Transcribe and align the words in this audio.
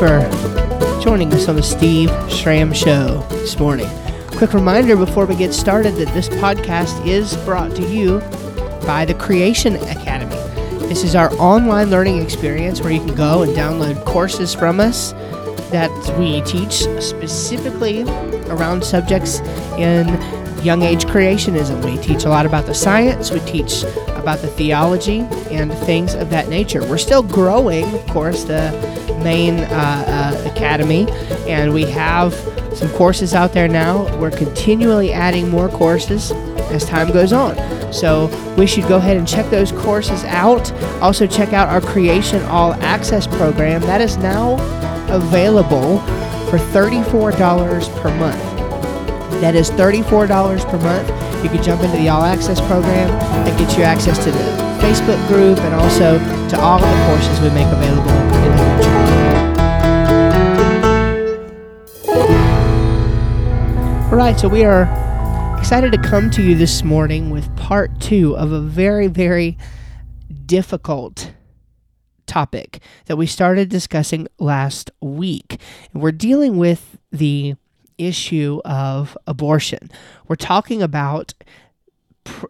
for 0.00 0.18
joining 1.02 1.30
us 1.34 1.46
on 1.46 1.56
the 1.56 1.62
Steve 1.62 2.10
Schramm 2.30 2.72
Show 2.72 3.18
this 3.28 3.58
morning. 3.58 3.86
Quick 4.28 4.54
reminder 4.54 4.96
before 4.96 5.26
we 5.26 5.36
get 5.36 5.52
started 5.52 5.94
that 5.96 6.08
this 6.14 6.26
podcast 6.26 7.06
is 7.06 7.36
brought 7.44 7.76
to 7.76 7.82
you 7.82 8.20
by 8.86 9.04
the 9.04 9.12
Creation 9.12 9.76
Academy. 9.76 10.36
This 10.88 11.04
is 11.04 11.14
our 11.14 11.30
online 11.34 11.90
learning 11.90 12.22
experience 12.22 12.80
where 12.80 12.90
you 12.90 13.00
can 13.00 13.14
go 13.14 13.42
and 13.42 13.54
download 13.54 14.02
courses 14.06 14.54
from 14.54 14.80
us 14.80 15.12
that 15.70 15.90
we 16.18 16.40
teach 16.50 16.84
specifically 17.02 18.04
around 18.48 18.82
subjects 18.82 19.40
in 19.76 20.08
young 20.64 20.80
age 20.80 21.04
creationism. 21.04 21.84
We 21.84 22.02
teach 22.02 22.24
a 22.24 22.30
lot 22.30 22.46
about 22.46 22.64
the 22.64 22.74
science, 22.74 23.30
we 23.30 23.40
teach 23.40 23.82
about 24.16 24.38
the 24.38 24.48
theology, 24.48 25.20
and 25.50 25.70
things 25.80 26.14
of 26.14 26.30
that 26.30 26.48
nature. 26.48 26.80
We're 26.80 26.96
still 26.96 27.22
growing, 27.22 27.84
of 27.94 28.06
course, 28.06 28.44
the 28.44 28.70
main 29.22 29.60
uh, 29.60 30.04
uh, 30.44 30.50
academy, 30.50 31.06
and 31.46 31.72
we 31.72 31.84
have 31.84 32.34
some 32.74 32.88
courses 32.90 33.34
out 33.34 33.52
there 33.52 33.68
now. 33.68 34.04
We're 34.18 34.30
continually 34.30 35.12
adding 35.12 35.48
more 35.48 35.68
courses 35.68 36.32
as 36.70 36.84
time 36.84 37.10
goes 37.12 37.32
on. 37.32 37.56
So 37.92 38.26
we 38.56 38.66
should 38.66 38.86
go 38.86 38.96
ahead 38.96 39.16
and 39.16 39.26
check 39.26 39.48
those 39.50 39.72
courses 39.72 40.24
out. 40.24 40.72
Also, 41.02 41.26
check 41.26 41.52
out 41.52 41.68
our 41.68 41.80
Creation 41.80 42.42
All 42.44 42.74
Access 42.74 43.26
program. 43.26 43.80
That 43.82 44.00
is 44.00 44.16
now 44.16 44.54
available 45.08 45.98
for 46.48 46.58
$34 46.58 48.00
per 48.00 48.16
month. 48.18 48.42
That 49.40 49.54
is 49.54 49.70
$34 49.70 50.70
per 50.70 50.78
month. 50.78 51.08
You 51.42 51.48
can 51.48 51.62
jump 51.62 51.82
into 51.82 51.96
the 51.96 52.08
All 52.08 52.22
Access 52.22 52.60
program 52.60 53.10
and 53.46 53.58
get 53.58 53.76
you 53.76 53.82
access 53.82 54.22
to 54.24 54.30
the 54.30 54.60
Facebook 54.80 55.26
group 55.28 55.58
and 55.58 55.74
also 55.74 56.18
to 56.48 56.60
all 56.60 56.82
of 56.82 56.90
the 56.90 57.06
courses 57.06 57.40
we 57.40 57.48
make 57.50 57.66
available. 57.66 58.19
All 64.10 64.16
right, 64.16 64.38
so 64.38 64.48
we 64.48 64.64
are 64.64 64.84
excited 65.58 65.92
to 65.92 65.98
come 65.98 66.30
to 66.30 66.42
you 66.42 66.54
this 66.54 66.82
morning 66.82 67.30
with 67.30 67.54
part 67.56 68.00
two 68.00 68.36
of 68.36 68.50
a 68.50 68.60
very, 68.60 69.06
very 69.06 69.56
difficult 70.46 71.32
topic 72.26 72.80
that 73.06 73.16
we 73.16 73.26
started 73.26 73.68
discussing 73.68 74.26
last 74.38 74.90
week. 75.00 75.60
We're 75.92 76.12
dealing 76.12 76.56
with 76.56 76.98
the 77.12 77.54
issue 77.98 78.60
of 78.64 79.16
abortion. 79.26 79.90
We're 80.26 80.36
talking 80.36 80.82
about 80.82 81.34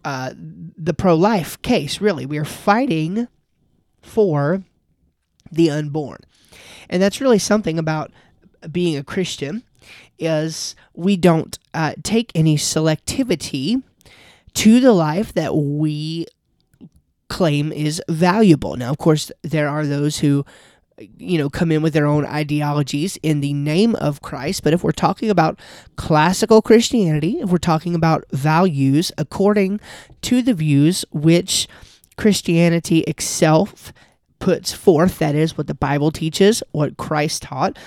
uh, 0.04 0.32
the 0.36 0.94
pro 0.94 1.14
life 1.14 1.60
case, 1.62 2.00
really. 2.00 2.26
We 2.26 2.38
are 2.38 2.44
fighting 2.44 3.28
for 4.00 4.62
the 5.50 5.70
unborn. 5.70 6.20
And 6.88 7.02
that's 7.02 7.20
really 7.20 7.38
something 7.38 7.78
about 7.78 8.10
being 8.70 8.96
a 8.96 9.04
Christian 9.04 9.62
is 10.18 10.74
we 10.94 11.16
don't 11.16 11.58
uh, 11.72 11.94
take 12.02 12.30
any 12.34 12.56
selectivity 12.56 13.82
to 14.54 14.80
the 14.80 14.92
life 14.92 15.32
that 15.34 15.54
we 15.56 16.26
claim 17.28 17.72
is 17.72 18.02
valuable. 18.08 18.76
Now, 18.76 18.90
of 18.90 18.98
course, 18.98 19.32
there 19.42 19.68
are 19.68 19.86
those 19.86 20.18
who 20.18 20.44
you 21.16 21.38
know 21.38 21.48
come 21.48 21.72
in 21.72 21.80
with 21.80 21.94
their 21.94 22.06
own 22.06 22.26
ideologies 22.26 23.16
in 23.22 23.40
the 23.40 23.54
name 23.54 23.94
of 23.94 24.20
Christ 24.20 24.62
but 24.62 24.74
if 24.74 24.84
we're 24.84 24.92
talking 24.92 25.30
about 25.30 25.58
classical 25.96 26.60
Christianity 26.60 27.38
if 27.40 27.48
we're 27.48 27.56
talking 27.56 27.94
about 27.94 28.24
values 28.32 29.10
according 29.16 29.80
to 30.20 30.42
the 30.42 30.52
views 30.52 31.06
which 31.10 31.66
Christianity 32.18 32.98
itself 33.00 33.94
puts 34.40 34.72
forth 34.72 35.18
that 35.18 35.34
is 35.34 35.56
what 35.56 35.68
the 35.68 35.74
Bible 35.74 36.10
teaches 36.10 36.62
what 36.72 36.96
Christ 36.96 37.42
taught. 37.42 37.78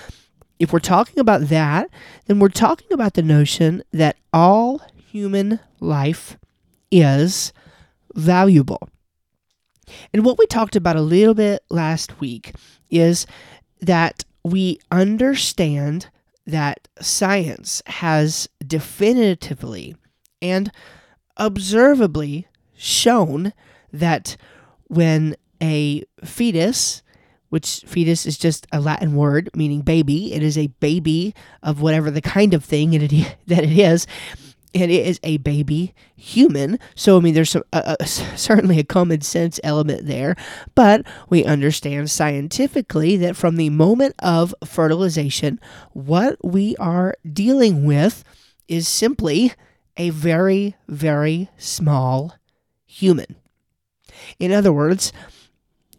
If 0.60 0.72
we're 0.72 0.80
talking 0.80 1.20
about 1.20 1.50
that 1.50 1.90
then 2.26 2.40
we're 2.40 2.50
talking 2.50 2.88
about 2.94 3.16
the 3.16 3.22
notion 3.22 3.84
that 3.92 4.16
all 4.32 4.82
human 4.96 5.60
life 5.80 6.38
is 6.92 7.52
valuable. 8.16 8.88
And 10.14 10.24
what 10.24 10.38
we 10.38 10.46
talked 10.46 10.76
about 10.76 10.96
a 10.96 11.02
little 11.02 11.34
bit 11.34 11.64
last 11.70 12.20
week 12.20 12.54
is 12.90 13.26
that 13.82 14.24
we 14.44 14.80
understand 14.92 16.10
that 16.46 16.88
science 17.02 17.82
has 17.88 18.48
definitively 18.66 19.96
and 20.42 20.72
observably 21.38 22.48
shown 22.76 23.54
that 23.92 24.36
when 24.88 25.36
a 25.64 26.04
fetus, 26.24 27.02
which 27.50 27.84
fetus 27.88 28.26
is 28.26 28.38
just 28.38 28.68
a 28.72 28.82
Latin 28.82 29.16
word 29.16 29.50
meaning 29.56 29.82
baby, 29.82 30.34
it 30.34 30.44
is 30.44 30.58
a 30.58 30.68
baby 30.68 31.34
of 31.64 31.82
whatever 31.82 32.12
the 32.12 32.22
kind 32.22 32.54
of 32.54 32.66
thing 32.66 32.94
it, 32.94 33.10
that 33.48 33.64
it 33.64 33.80
is, 33.80 34.06
and 34.76 34.92
it 34.92 35.06
is 35.06 35.20
a 35.24 35.38
baby 35.38 35.94
human. 36.16 36.80
So 36.96 37.18
I 37.18 37.22
mean, 37.22 37.34
there's 37.34 37.52
some 37.52 37.64
uh, 37.72 37.96
uh, 38.00 38.06
certainly 38.06 38.78
a 38.80 38.84
common 38.84 39.22
sense 39.22 39.60
element 39.64 40.06
there, 40.06 40.36
but 40.76 41.06
we 41.30 41.46
understand 41.46 42.12
scientifically 42.12 43.16
that 43.18 43.38
from 43.38 43.56
the 43.56 43.70
moment 43.70 44.16
of 44.20 44.54
fertilization, 44.66 45.60
what 45.94 46.38
we 46.44 46.76
are 46.78 47.16
dealing 47.32 47.86
with 47.86 48.24
is 48.68 48.88
simply 48.88 49.54
a 49.96 50.10
very 50.10 50.76
very 50.88 51.50
small 51.58 52.36
human. 52.86 53.38
In 54.40 54.52
other 54.52 54.74
words, 54.74 55.12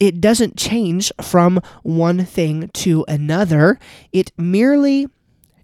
it 0.00 0.20
doesn't 0.20 0.56
change 0.56 1.12
from 1.22 1.60
one 1.82 2.24
thing 2.24 2.70
to 2.74 3.04
another. 3.08 3.78
It 4.12 4.32
merely 4.36 5.08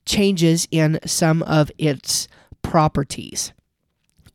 changes 0.06 0.66
in 0.70 0.98
some 1.04 1.42
of 1.42 1.70
its 1.78 2.28
properties. 2.62 3.52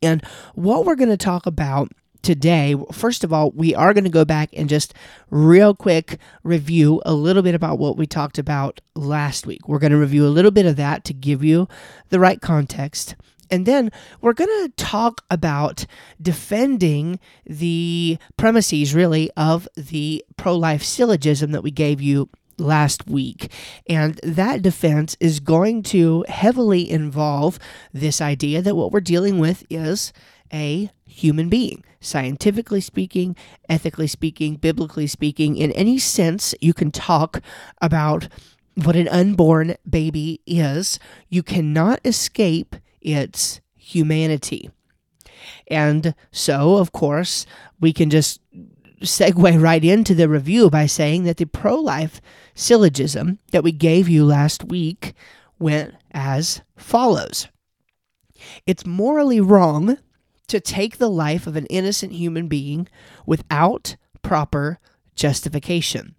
And 0.02 0.24
what 0.54 0.86
we're 0.86 0.96
going 0.96 1.10
to 1.10 1.18
talk 1.18 1.46
about 1.46 1.92
today, 2.22 2.76
first 2.92 3.24
of 3.24 3.32
all, 3.32 3.52
we 3.52 3.76
are 3.76 3.94
going 3.94 4.04
to 4.04 4.10
go 4.10 4.26
back 4.26 4.50
and 4.54 4.68
just 4.68 4.94
real 5.30 5.76
quick 5.76 6.20
review 6.44 7.02
a 7.06 7.14
little 7.14 7.44
bit 7.44 7.56
about 7.56 7.80
what 7.80 7.98
we 7.98 8.08
talked 8.08 8.38
about 8.38 8.82
last 8.96 9.46
week. 9.46 9.68
We're 9.68 9.80
going 9.80 9.92
to 9.92 9.98
review 9.98 10.26
a 10.26 10.30
little 10.30 10.52
bit 10.52 10.66
of 10.66 10.76
that 10.76 11.04
to 11.06 11.14
give 11.14 11.44
you 11.44 11.68
the 12.10 12.20
right 12.20 12.42
context. 12.42 13.16
And 13.50 13.66
then 13.66 13.92
we're 14.22 14.34
going 14.34 14.50
to 14.50 14.74
talk 14.76 15.24
about 15.30 15.86
defending 16.22 17.20
the 17.46 18.18
premises, 18.38 18.94
really, 18.94 19.30
of 19.38 19.68
the 19.76 20.24
pro 20.38 20.56
life 20.56 20.84
syllogism 20.84 21.52
that 21.52 21.64
we 21.64 21.72
gave 21.72 22.02
you 22.02 22.30
last 22.58 23.08
week. 23.08 23.52
And 23.88 24.20
that 24.24 24.62
defense 24.62 25.18
is 25.20 25.40
going 25.40 25.84
to 25.84 26.26
heavily 26.28 26.90
involve 26.90 27.60
this 27.94 28.22
idea 28.22 28.62
that 28.62 28.76
what 28.76 28.92
we're 28.92 29.02
dealing 29.02 29.40
with 29.40 29.64
is 29.70 30.14
a 30.54 30.90
human 31.06 31.50
being. 31.50 31.84
Scientifically 32.00 32.82
speaking, 32.82 33.36
ethically 33.68 34.08
speaking, 34.08 34.56
biblically 34.56 35.08
speaking, 35.08 35.58
in 35.58 35.72
any 35.72 35.98
sense 35.98 36.54
you 36.62 36.74
can 36.74 36.92
talk 36.92 37.42
about 37.82 38.28
what 38.76 38.96
an 38.96 39.08
unborn 39.08 39.76
baby 39.90 40.42
is, 40.46 41.00
you 41.30 41.42
cannot 41.42 42.00
escape 42.06 42.76
its 43.06 43.62
humanity. 43.76 44.70
And 45.68 46.16
so, 46.32 46.78
of 46.78 46.92
course, 46.92 47.46
we 47.80 47.94
can 47.94 48.10
just 48.10 48.42
segue 49.02 49.62
right 49.62 49.84
into 49.84 50.16
the 50.16 50.28
review 50.28 50.70
by 50.70 50.86
saying 50.86 51.24
that 51.24 51.38
the 51.38 51.46
pro 51.46 51.76
life 51.76 52.20
syllogism 52.54 53.40
that 53.52 53.64
we 53.64 53.72
gave 53.72 54.10
you 54.10 54.26
last 54.26 54.64
week 54.64 55.14
went 55.60 55.94
as 56.12 56.62
follows 56.76 57.48
It's 58.66 58.86
morally 58.86 59.40
wrong 59.40 59.98
to 60.48 60.60
take 60.60 60.98
the 60.98 61.10
life 61.10 61.48
of 61.48 61.56
an 61.56 61.66
innocent 61.68 62.14
human 62.14 62.48
being 62.48 62.88
without 63.26 63.96
proper 64.22 64.80
justification. 65.16 66.16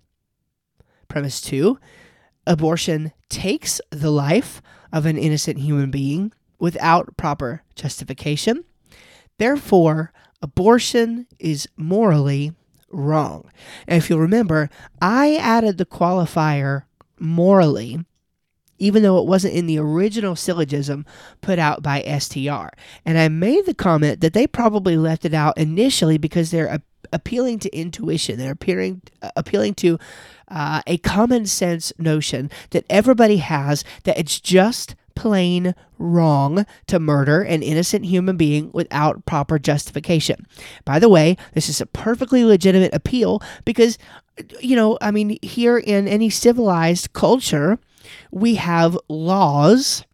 Premise 1.08 1.40
two 1.40 1.78
abortion 2.46 3.12
takes 3.28 3.80
the 3.90 4.10
life 4.10 4.62
of 4.92 5.06
an 5.06 5.18
innocent 5.18 5.58
human 5.58 5.90
being 5.90 6.32
without 6.58 7.16
proper 7.16 7.62
justification. 7.74 8.64
Therefore, 9.38 10.12
abortion 10.42 11.26
is 11.38 11.68
morally 11.76 12.52
wrong. 12.90 13.50
And 13.86 13.98
if 13.98 14.08
you'll 14.08 14.20
remember, 14.20 14.70
I 15.00 15.36
added 15.36 15.78
the 15.78 15.86
qualifier 15.86 16.84
morally, 17.18 18.04
even 18.78 19.02
though 19.02 19.18
it 19.18 19.26
wasn't 19.26 19.54
in 19.54 19.66
the 19.66 19.78
original 19.78 20.36
syllogism 20.36 21.04
put 21.40 21.58
out 21.58 21.82
by 21.82 22.02
STR. 22.02 22.68
And 23.04 23.18
I 23.18 23.28
made 23.28 23.66
the 23.66 23.74
comment 23.74 24.20
that 24.20 24.32
they 24.32 24.46
probably 24.46 24.96
left 24.96 25.24
it 25.24 25.34
out 25.34 25.56
initially 25.58 26.18
because 26.18 26.50
they're 26.50 26.66
a- 26.66 26.82
appealing 27.12 27.58
to 27.60 27.76
intuition. 27.76 28.38
They're 28.38 28.52
appealing, 28.52 29.02
uh, 29.22 29.30
appealing 29.36 29.74
to 29.76 29.98
uh, 30.48 30.82
a 30.86 30.98
common 30.98 31.46
sense 31.46 31.92
notion 31.98 32.50
that 32.70 32.84
everybody 32.88 33.38
has 33.38 33.84
that 34.04 34.18
it's 34.18 34.40
just 34.40 34.94
plain 35.16 35.74
wrong 35.98 36.64
to 36.86 37.00
murder 37.00 37.42
an 37.42 37.62
innocent 37.62 38.04
human 38.04 38.36
being 38.36 38.70
without 38.72 39.26
proper 39.26 39.58
justification. 39.58 40.46
By 40.84 41.00
the 41.00 41.08
way, 41.08 41.36
this 41.54 41.68
is 41.68 41.80
a 41.80 41.86
perfectly 41.86 42.44
legitimate 42.44 42.94
appeal 42.94 43.42
because 43.64 43.98
you 44.60 44.76
know, 44.76 44.98
I 45.00 45.10
mean, 45.10 45.38
here 45.42 45.78
in 45.78 46.06
any 46.06 46.30
civilized 46.30 47.12
culture, 47.12 47.78
we 48.30 48.56
have 48.56 48.98
laws 49.08 50.04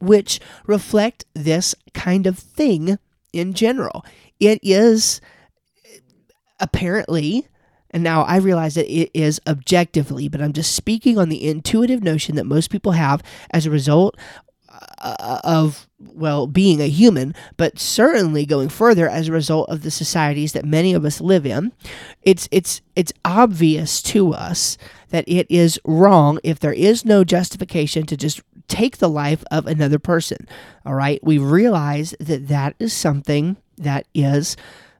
which 0.00 0.40
reflect 0.66 1.24
this 1.34 1.74
kind 1.94 2.26
of 2.26 2.38
thing 2.38 2.98
in 3.32 3.52
general. 3.54 4.04
It 4.40 4.58
is 4.62 5.20
apparently, 6.60 7.46
and 7.96 8.04
now 8.04 8.24
I 8.24 8.36
realize 8.36 8.74
that 8.74 8.94
it 8.94 9.10
is 9.14 9.40
objectively, 9.46 10.28
but 10.28 10.42
I'm 10.42 10.52
just 10.52 10.74
speaking 10.74 11.16
on 11.16 11.30
the 11.30 11.48
intuitive 11.48 12.02
notion 12.02 12.36
that 12.36 12.44
most 12.44 12.68
people 12.68 12.92
have 12.92 13.22
as 13.52 13.64
a 13.64 13.70
result 13.70 14.18
uh, 14.98 15.40
of 15.42 15.88
well 15.98 16.46
being 16.46 16.82
a 16.82 16.90
human 16.90 17.34
but 17.56 17.78
certainly 17.78 18.44
going 18.44 18.68
further 18.68 19.08
as 19.08 19.28
a 19.28 19.32
result 19.32 19.70
of 19.70 19.80
the 19.80 19.90
societies 19.90 20.52
that 20.52 20.66
many 20.66 20.92
of 20.92 21.06
us 21.06 21.22
live 21.22 21.46
in. 21.46 21.72
It's 22.20 22.50
it's 22.50 22.82
it's 22.96 23.14
obvious 23.24 24.02
to 24.02 24.34
us 24.34 24.76
that 25.08 25.24
it 25.26 25.46
is 25.48 25.80
wrong 25.86 26.38
if 26.44 26.60
there 26.60 26.74
is 26.74 27.02
no 27.02 27.24
justification 27.24 28.04
to 28.04 28.16
just 28.18 28.42
take 28.68 28.98
the 28.98 29.08
life 29.08 29.42
of 29.50 29.66
another 29.66 29.98
person. 29.98 30.46
All 30.84 30.92
right? 30.92 31.18
We 31.24 31.38
realize 31.38 32.14
that 32.20 32.48
that 32.48 32.76
is 32.78 32.92
something 32.92 33.56
that 33.78 34.06
is 34.12 34.54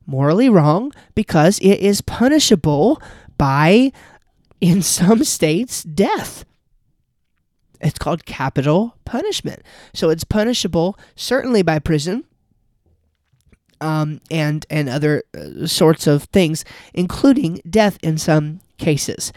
morally 0.07 0.49
wrong 0.49 0.93
because 1.15 1.59
it 1.59 1.81
is 1.81 2.01
punishable 2.01 3.01
by 3.37 3.93
in 4.61 4.81
some 4.83 5.25
states 5.25 5.83
death 5.83 6.45
it's 7.81 7.99
called 7.99 8.25
capital 8.25 8.97
punishment. 9.05 9.63
So 9.95 10.11
it's 10.11 10.25
punishable 10.25 10.99
certainly 11.15 11.63
by 11.63 11.79
prison 11.79 12.25
um, 13.81 14.21
and 14.31 14.65
and 14.71 14.89
other 14.89 15.25
uh, 15.37 15.67
sorts 15.67 16.07
of 16.07 16.25
things, 16.25 16.65
including 16.95 17.61
death 17.69 17.99
in 18.03 18.19
some 18.19 18.61
cases. 18.79 19.33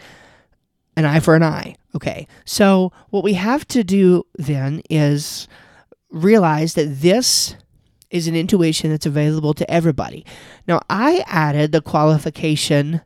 An 0.96 1.04
eye 1.04 1.20
for 1.20 1.34
an 1.34 1.42
eye. 1.42 1.76
Okay. 1.94 2.26
So 2.44 2.92
what 3.10 3.24
we 3.24 3.34
have 3.34 3.66
to 3.68 3.84
do 3.84 4.24
then 4.36 4.82
is 4.90 5.48
realize 6.10 6.74
that 6.74 7.00
this 7.00 7.56
is 8.10 8.26
an 8.26 8.36
intuition 8.36 8.90
that's 8.90 9.06
available 9.06 9.54
to 9.54 9.70
everybody. 9.70 10.24
Now 10.66 10.80
I 10.90 11.24
added 11.26 11.72
the 11.72 11.80
qualification 11.80 13.02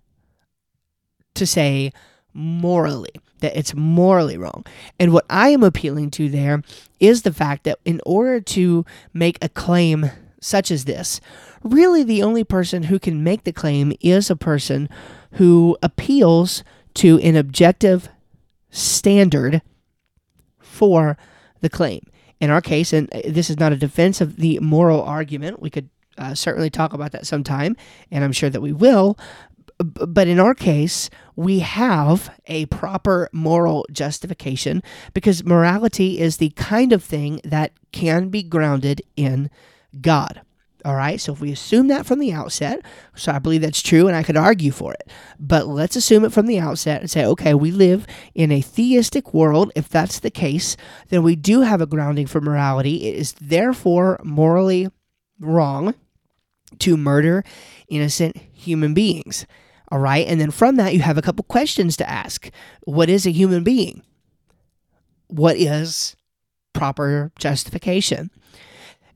to 1.35 1.47
say 1.47 1.93
morally 2.33 3.11
that 3.41 3.56
it's 3.56 3.75
morally 3.75 4.39
wrong. 4.39 4.65
And 4.99 5.12
what 5.12 5.27
I 5.29 5.51
am 5.51 5.62
appealing 5.62 6.11
to 6.12 6.29
there 6.29 6.62
is 6.99 7.23
the 7.23 7.33
fact 7.33 7.65
that 7.65 7.79
in 7.85 8.01
order 8.06 8.41
to 8.41 8.85
make 9.12 9.43
a 9.43 9.49
claim 9.49 10.11
such 10.41 10.71
as 10.71 10.85
this, 10.85 11.21
really 11.62 12.03
the 12.03 12.23
only 12.23 12.45
person 12.45 12.85
who 12.85 12.99
can 12.99 13.23
make 13.23 13.45
the 13.45 13.53
claim 13.53 13.93
is 14.01 14.31
a 14.31 14.37
person 14.37 14.89
who 15.33 15.77
appeals 15.83 16.65
to 16.95 17.19
an 17.21 17.37
objective 17.37 18.09
standard 18.71 19.62
for 20.59 21.17
the 21.61 21.71
claim. 21.71 22.01
In 22.44 22.50
our 22.50 22.61
case, 22.61 22.93
and 22.93 23.08
this 23.26 23.49
is 23.49 23.58
not 23.58 23.73
a 23.73 23.76
defense 23.76 24.20
of 24.20 24.37
the 24.37 24.58
moral 24.61 25.02
argument, 25.02 25.62
we 25.62 25.70
could 25.70 25.88
uh, 26.19 26.35
certainly 26.35 26.69
talk 26.69 26.93
about 26.93 27.12
that 27.12 27.26
sometime, 27.26 27.75
and 28.11 28.23
I'm 28.23 28.32
sure 28.32 28.50
that 28.50 28.61
we 28.61 28.70
will 28.70 29.17
but 29.79 30.29
in 30.29 30.38
our 30.38 30.55
case, 30.55 31.11
we 31.35 31.58
have 31.58 32.32
a 32.46 32.67
proper 32.67 33.29
moral 33.32 33.85
justification 33.91 34.82
because 35.12 35.44
morality 35.44 36.20
is 36.20 36.37
the 36.37 36.50
kind 36.50 36.93
of 36.93 37.02
thing 37.02 37.41
that 37.44 37.73
can 37.93 38.29
be 38.29 38.43
grounded 38.43 39.02
in 39.17 39.50
God. 40.00 40.43
All 40.85 40.95
right, 40.95 41.19
so 41.19 41.33
if 41.33 41.41
we 41.41 41.51
assume 41.51 41.89
that 41.89 42.05
from 42.05 42.19
the 42.19 42.33
outset, 42.33 42.83
so 43.17 43.33
I 43.33 43.39
believe 43.39 43.63
that's 43.63 43.81
true 43.81 44.07
and 44.07 44.15
I 44.15 44.23
could 44.23 44.37
argue 44.37 44.71
for 44.71 44.93
it, 44.93 45.09
but 45.41 45.67
let's 45.67 45.97
assume 45.97 46.27
it 46.27 46.33
from 46.33 46.47
the 46.47 46.59
outset 46.59 47.01
and 47.01 47.11
say, 47.11 47.25
okay, 47.25 47.55
we 47.55 47.71
live 47.71 48.07
in 48.35 48.53
a 48.53 48.61
theistic 48.61 49.33
world. 49.33 49.73
If 49.75 49.89
that's 49.89 50.19
the 50.19 50.31
case, 50.31 50.77
then 51.09 51.23
we 51.23 51.37
do 51.37 51.63
have 51.63 51.81
a 51.81 51.87
grounding 51.87 52.27
for 52.27 52.43
morality. 52.43 53.09
It 53.09 53.15
is 53.15 53.33
therefore 53.41 54.21
morally 54.23 54.91
wrong 55.41 55.95
to 56.81 56.97
murder 56.99 57.45
innocent 57.89 58.37
human 58.53 58.93
beings. 58.93 59.47
All 59.91 59.99
right. 60.01 60.27
And 60.27 60.41
then 60.41 60.51
from 60.51 60.77
that, 60.77 60.93
you 60.93 61.01
have 61.01 61.19
a 61.19 61.23
couple 61.23 61.45
questions 61.45 61.97
to 61.99 62.09
ask 62.09 62.51
What 62.83 63.09
is 63.09 63.27
a 63.27 63.31
human 63.31 63.65
being? 63.65 64.03
What 65.29 65.57
is 65.57 66.17
proper 66.73 67.33
justification? 67.39 68.31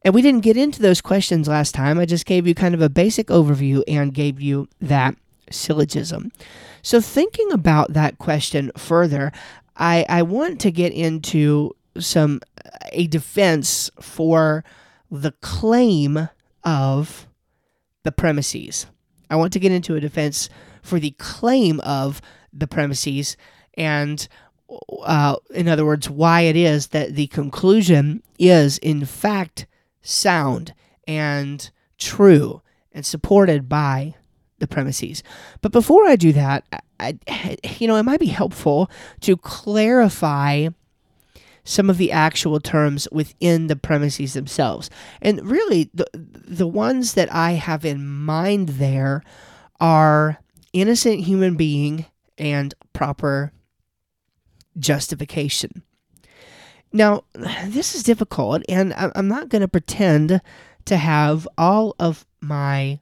And 0.05 0.15
we 0.15 0.23
didn't 0.23 0.43
get 0.43 0.56
into 0.56 0.81
those 0.81 1.00
questions 1.00 1.49
last 1.49 1.75
time. 1.75 1.99
I 1.99 2.06
just 2.06 2.27
gave 2.27 2.47
you 2.47 2.55
kind 2.55 2.75
of 2.75 2.83
a 2.83 2.89
basic 2.89 3.29
overview 3.29 3.83
and 3.89 4.15
gave 4.15 4.41
you 4.41 4.69
that 4.81 5.17
syllogism. 5.50 6.31
So, 6.83 7.00
thinking 7.00 7.50
about 7.53 7.93
that 7.95 8.19
question 8.19 8.71
further, 8.77 9.33
I, 9.77 10.05
I 10.09 10.23
want 10.23 10.61
to 10.61 10.71
get 10.71 10.93
into 10.93 11.75
some 11.99 12.41
a 12.93 13.06
defense 13.06 13.91
for 14.00 14.65
the 15.11 15.33
claim 15.41 16.29
of 16.62 17.27
the 18.05 18.12
premises. 18.12 18.87
I 19.31 19.37
want 19.37 19.53
to 19.55 19.59
get 19.59 19.73
into 19.73 19.97
a 19.97 20.00
defense 20.00 20.49
for 20.83 20.99
the 20.99 21.11
claim 21.12 21.81
of 21.81 22.21
the 22.53 22.67
premises 22.67 23.37
and 23.75 24.27
uh, 25.03 25.37
in 25.50 25.67
other 25.67 25.87
words, 25.87 26.11
why 26.11 26.43
it 26.43 26.56
is 26.56 26.89
that 26.89 27.15
the 27.15 27.27
conclusion 27.29 28.23
is 28.39 28.79
in 28.79 29.05
fact 29.05 29.67
sound 30.08 30.75
and 31.06 31.70
true 31.99 32.62
and 32.93 33.05
supported 33.05 33.69
by 33.69 34.14
the 34.58 34.66
premises. 34.66 35.22
But 35.60 35.72
before 35.72 36.06
I 36.06 36.16
do 36.16 36.32
that, 36.32 36.64
I, 36.99 37.18
you 37.78 37.87
know, 37.87 37.97
it 37.97 38.02
might 38.02 38.21
be 38.21 38.26
helpful 38.26 38.90
to 39.21 39.37
clarify 39.37 40.68
some 41.64 41.90
of 41.90 41.99
the 41.99 42.11
actual 42.11 42.61
terms 42.61 43.06
within 43.12 43.66
the 43.66 43.76
premises 43.76 44.33
themselves. 44.33 44.88
And 45.21 45.44
really, 45.49 45.90
the, 45.92 46.06
the 46.14 46.66
ones 46.66 47.14
that 47.14 47.33
I 47.33 47.52
have 47.52 47.85
in 47.85 48.06
mind 48.06 48.71
there 48.71 49.23
are 49.78 50.38
innocent 50.73 51.21
human 51.21 51.56
being 51.56 52.06
and 52.38 52.75
proper 52.92 53.52
justification. 54.78 55.83
Now, 56.92 57.25
this 57.66 57.95
is 57.95 58.02
difficult, 58.02 58.62
and 58.68 58.95
I'm 58.97 59.28
not 59.28 59.49
going 59.49 59.62
to 59.62 59.68
pretend 59.68 60.40
to 60.87 60.97
have 60.97 61.47
all 61.59 61.95
of 61.99 62.26
my 62.40 63.00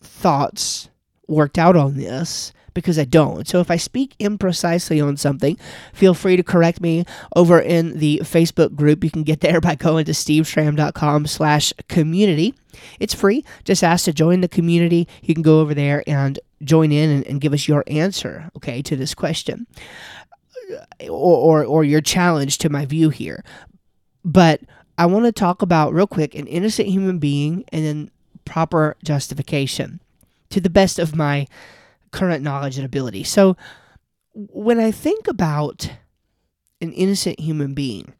thoughts 0.00 0.88
worked 1.26 1.58
out 1.58 1.76
on 1.76 1.96
this 1.96 2.52
because 2.74 2.98
I 2.98 3.04
don't. 3.04 3.46
So 3.48 3.60
if 3.60 3.70
I 3.70 3.76
speak 3.76 4.16
imprecisely 4.18 5.04
on 5.04 5.16
something, 5.16 5.56
feel 5.92 6.12
free 6.12 6.36
to 6.36 6.42
correct 6.42 6.80
me 6.80 7.04
over 7.34 7.60
in 7.60 7.98
the 7.98 8.20
Facebook 8.24 8.74
group. 8.74 9.04
You 9.04 9.10
can 9.10 9.22
get 9.22 9.40
there 9.40 9.60
by 9.60 9.76
going 9.76 10.04
to 10.06 10.12
steveschramm.com 10.12 11.26
slash 11.26 11.72
community. 11.88 12.54
It's 12.98 13.14
free. 13.14 13.44
Just 13.64 13.84
ask 13.84 14.04
to 14.06 14.12
join 14.12 14.40
the 14.40 14.48
community. 14.48 15.08
You 15.22 15.34
can 15.34 15.42
go 15.42 15.60
over 15.60 15.72
there 15.72 16.02
and 16.06 16.38
join 16.62 16.90
in 16.90 17.10
and, 17.10 17.26
and 17.26 17.40
give 17.40 17.52
us 17.52 17.68
your 17.68 17.84
answer, 17.86 18.50
okay, 18.56 18.82
to 18.82 18.96
this 18.96 19.14
question. 19.14 19.66
Or, 21.00 21.08
or, 21.10 21.64
or 21.64 21.84
your 21.84 22.00
challenge 22.00 22.58
to 22.58 22.68
my 22.68 22.86
view 22.86 23.10
here. 23.10 23.44
But 24.24 24.60
I 24.96 25.06
want 25.06 25.26
to 25.26 25.32
talk 25.32 25.62
about 25.62 25.92
real 25.92 26.06
quick 26.06 26.34
an 26.34 26.46
innocent 26.46 26.88
human 26.88 27.18
being 27.18 27.64
and 27.72 27.84
then 27.84 28.10
proper 28.44 28.96
justification 29.04 30.00
to 30.50 30.60
the 30.60 30.70
best 30.70 30.98
of 30.98 31.16
my 31.16 31.46
current 32.12 32.42
knowledge 32.42 32.76
and 32.76 32.86
ability. 32.86 33.24
So 33.24 33.56
when 34.34 34.78
I 34.78 34.90
think 34.90 35.26
about 35.26 35.90
an 36.80 36.92
innocent 36.92 37.40
human 37.40 37.74
being, 37.74 38.14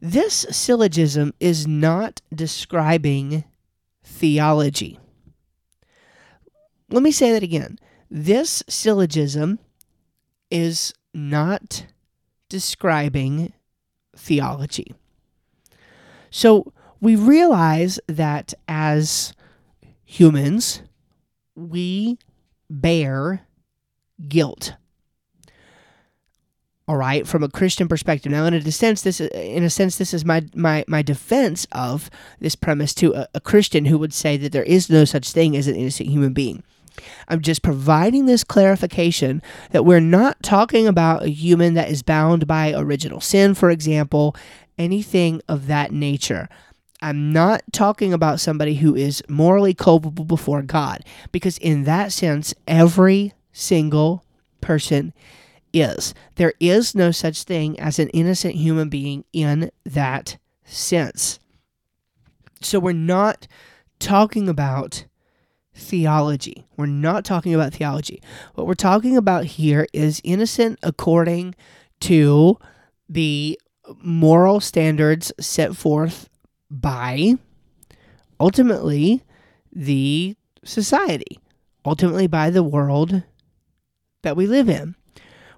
this 0.00 0.46
syllogism 0.50 1.32
is 1.38 1.66
not 1.66 2.22
describing 2.34 3.44
theology. 4.02 4.98
Let 6.90 7.02
me 7.02 7.12
say 7.12 7.32
that 7.32 7.42
again. 7.42 7.78
This 8.10 8.62
syllogism 8.68 9.58
is 10.50 10.92
not 11.14 11.86
describing 12.48 13.52
theology. 14.16 14.94
So 16.30 16.72
we 17.00 17.16
realize 17.16 17.98
that 18.06 18.54
as 18.68 19.34
humans, 20.04 20.82
we 21.54 22.18
bear 22.70 23.46
guilt. 24.28 24.74
All 26.88 26.96
right, 26.96 27.26
from 27.26 27.42
a 27.42 27.48
Christian 27.48 27.88
perspective. 27.88 28.32
Now, 28.32 28.44
in 28.44 28.54
a 28.54 28.72
sense, 28.72 29.02
this 29.02 29.20
in 29.20 29.62
a 29.62 29.70
sense 29.70 29.96
this 29.96 30.12
is 30.12 30.24
my 30.24 30.44
my 30.54 30.84
my 30.88 31.00
defense 31.00 31.66
of 31.72 32.10
this 32.40 32.56
premise 32.56 32.92
to 32.94 33.14
a, 33.14 33.28
a 33.34 33.40
Christian 33.40 33.84
who 33.84 33.98
would 33.98 34.12
say 34.12 34.36
that 34.36 34.52
there 34.52 34.64
is 34.64 34.90
no 34.90 35.04
such 35.04 35.30
thing 35.32 35.56
as 35.56 35.68
an 35.68 35.76
innocent 35.76 36.08
human 36.08 36.32
being. 36.32 36.62
I'm 37.28 37.40
just 37.40 37.62
providing 37.62 38.26
this 38.26 38.44
clarification 38.44 39.42
that 39.70 39.84
we're 39.84 40.00
not 40.00 40.42
talking 40.42 40.86
about 40.86 41.24
a 41.24 41.30
human 41.30 41.74
that 41.74 41.90
is 41.90 42.02
bound 42.02 42.46
by 42.46 42.72
original 42.74 43.20
sin, 43.20 43.54
for 43.54 43.70
example, 43.70 44.36
anything 44.78 45.40
of 45.48 45.66
that 45.66 45.92
nature. 45.92 46.48
I'm 47.00 47.32
not 47.32 47.62
talking 47.72 48.12
about 48.12 48.40
somebody 48.40 48.76
who 48.76 48.94
is 48.94 49.22
morally 49.28 49.74
culpable 49.74 50.24
before 50.24 50.62
God, 50.62 51.04
because 51.32 51.58
in 51.58 51.84
that 51.84 52.12
sense, 52.12 52.54
every 52.68 53.32
single 53.52 54.24
person 54.60 55.12
is. 55.72 56.14
There 56.36 56.54
is 56.60 56.94
no 56.94 57.10
such 57.10 57.42
thing 57.42 57.78
as 57.80 57.98
an 57.98 58.08
innocent 58.10 58.54
human 58.54 58.88
being 58.88 59.24
in 59.32 59.70
that 59.84 60.38
sense. 60.64 61.40
So 62.60 62.78
we're 62.78 62.92
not 62.92 63.48
talking 63.98 64.48
about 64.48 65.04
theology. 65.74 66.66
We're 66.76 66.86
not 66.86 67.24
talking 67.24 67.54
about 67.54 67.72
theology. 67.74 68.22
What 68.54 68.66
we're 68.66 68.74
talking 68.74 69.16
about 69.16 69.44
here 69.44 69.86
is 69.92 70.20
innocent 70.24 70.78
according 70.82 71.54
to 72.00 72.58
the 73.08 73.58
moral 74.02 74.60
standards 74.60 75.32
set 75.40 75.76
forth 75.76 76.28
by 76.70 77.34
ultimately 78.38 79.22
the 79.72 80.36
society, 80.64 81.38
ultimately 81.84 82.26
by 82.26 82.50
the 82.50 82.62
world 82.62 83.22
that 84.22 84.36
we 84.36 84.46
live 84.46 84.68
in. 84.68 84.94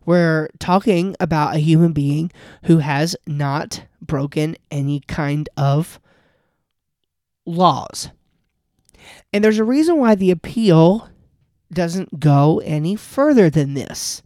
We're 0.06 0.50
talking 0.58 1.16
about 1.18 1.54
a 1.54 1.60
human 1.60 1.92
being 1.92 2.30
who 2.64 2.78
has 2.78 3.16
not 3.26 3.84
broken 4.02 4.56
any 4.70 5.00
kind 5.00 5.48
of 5.56 5.98
laws. 7.46 8.10
And 9.32 9.42
there's 9.42 9.58
a 9.58 9.64
reason 9.64 9.98
why 9.98 10.14
the 10.14 10.30
appeal 10.30 11.08
doesn't 11.72 12.20
go 12.20 12.60
any 12.64 12.96
further 12.96 13.50
than 13.50 13.74
this. 13.74 14.22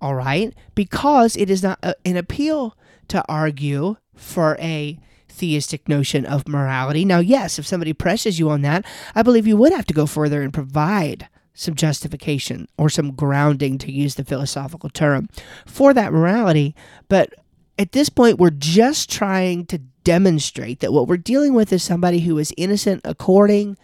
All 0.00 0.14
right? 0.14 0.54
Because 0.74 1.36
it 1.36 1.50
is 1.50 1.62
not 1.62 1.78
a, 1.82 1.94
an 2.04 2.16
appeal 2.16 2.76
to 3.08 3.24
argue 3.28 3.96
for 4.14 4.56
a 4.60 4.98
theistic 5.28 5.88
notion 5.88 6.26
of 6.26 6.48
morality. 6.48 7.04
Now, 7.04 7.20
yes, 7.20 7.58
if 7.58 7.66
somebody 7.66 7.92
presses 7.92 8.38
you 8.38 8.50
on 8.50 8.62
that, 8.62 8.84
I 9.14 9.22
believe 9.22 9.46
you 9.46 9.56
would 9.56 9.72
have 9.72 9.86
to 9.86 9.94
go 9.94 10.06
further 10.06 10.42
and 10.42 10.52
provide 10.52 11.28
some 11.54 11.74
justification 11.74 12.68
or 12.76 12.88
some 12.88 13.12
grounding, 13.12 13.78
to 13.78 13.90
use 13.90 14.14
the 14.14 14.24
philosophical 14.24 14.90
term, 14.90 15.28
for 15.66 15.92
that 15.94 16.12
morality. 16.12 16.74
But 17.08 17.34
at 17.78 17.92
this 17.92 18.08
point, 18.08 18.38
we're 18.38 18.50
just 18.50 19.08
trying 19.10 19.64
to 19.66 19.78
demonstrate 19.78 20.80
that 20.80 20.92
what 20.92 21.06
we're 21.06 21.16
dealing 21.16 21.54
with 21.54 21.72
is 21.72 21.82
somebody 21.82 22.20
who 22.20 22.36
is 22.38 22.52
innocent 22.56 23.00
according 23.04 23.78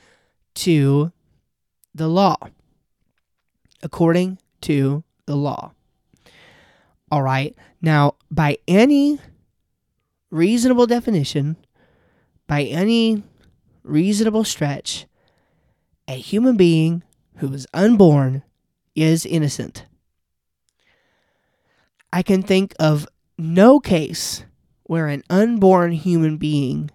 to 0.55 1.13
the 1.95 2.09
law. 2.09 2.37
According 3.83 4.39
to 4.63 5.05
the 5.27 5.37
law. 5.37 5.73
All 7.11 7.23
right. 7.23 7.55
Now, 7.81 8.17
by 8.31 8.59
any 8.67 9.21
reasonable 10.31 10.87
definition, 10.87 11.57
by 12.49 12.63
any 12.65 13.23
reasonable 13.85 14.43
stretch, 14.43 15.07
a 16.09 16.15
human 16.15 16.57
being 16.57 17.05
who 17.37 17.53
is 17.53 17.67
unborn 17.73 18.43
is 18.97 19.25
innocent. 19.25 19.87
I 22.13 22.23
can 22.23 22.43
think 22.43 22.75
of 22.79 23.07
no 23.39 23.81
case 23.81 24.45
where 24.85 25.07
an 25.07 25.23
unborn 25.31 25.93
human 25.93 26.37
being 26.37 26.91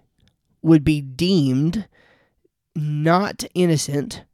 would 0.62 0.84
be 0.84 1.00
deemed 1.00 1.86
not 2.74 3.44
innocent 3.54 4.24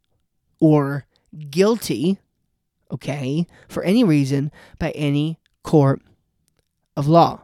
or 0.59 1.05
guilty, 1.49 2.19
okay, 2.91 3.45
for 3.67 3.83
any 3.83 4.03
reason 4.03 4.51
by 4.79 4.91
any 4.91 5.39
court 5.63 6.01
of 6.95 7.07
law. 7.07 7.43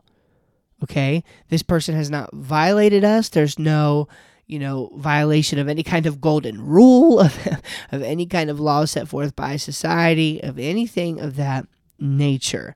Okay? 0.83 1.23
This 1.49 1.63
person 1.63 1.95
has 1.95 2.09
not 2.09 2.29
violated 2.33 3.03
us. 3.03 3.29
There's 3.29 3.57
no 3.57 4.07
you 4.45 4.59
know, 4.59 4.91
violation 4.97 5.57
of 5.57 5.67
any 5.67 5.83
kind 5.83 6.05
of 6.05 6.21
golden 6.21 6.61
rule, 6.63 7.19
of, 7.21 7.47
of 7.91 8.01
any 8.01 8.25
kind 8.25 8.49
of 8.49 8.59
law 8.59 8.85
set 8.85 9.07
forth 9.07 9.35
by 9.35 9.55
society, 9.55 10.43
of 10.43 10.59
anything 10.59 11.19
of 11.19 11.35
that 11.37 11.65
nature. 11.99 12.75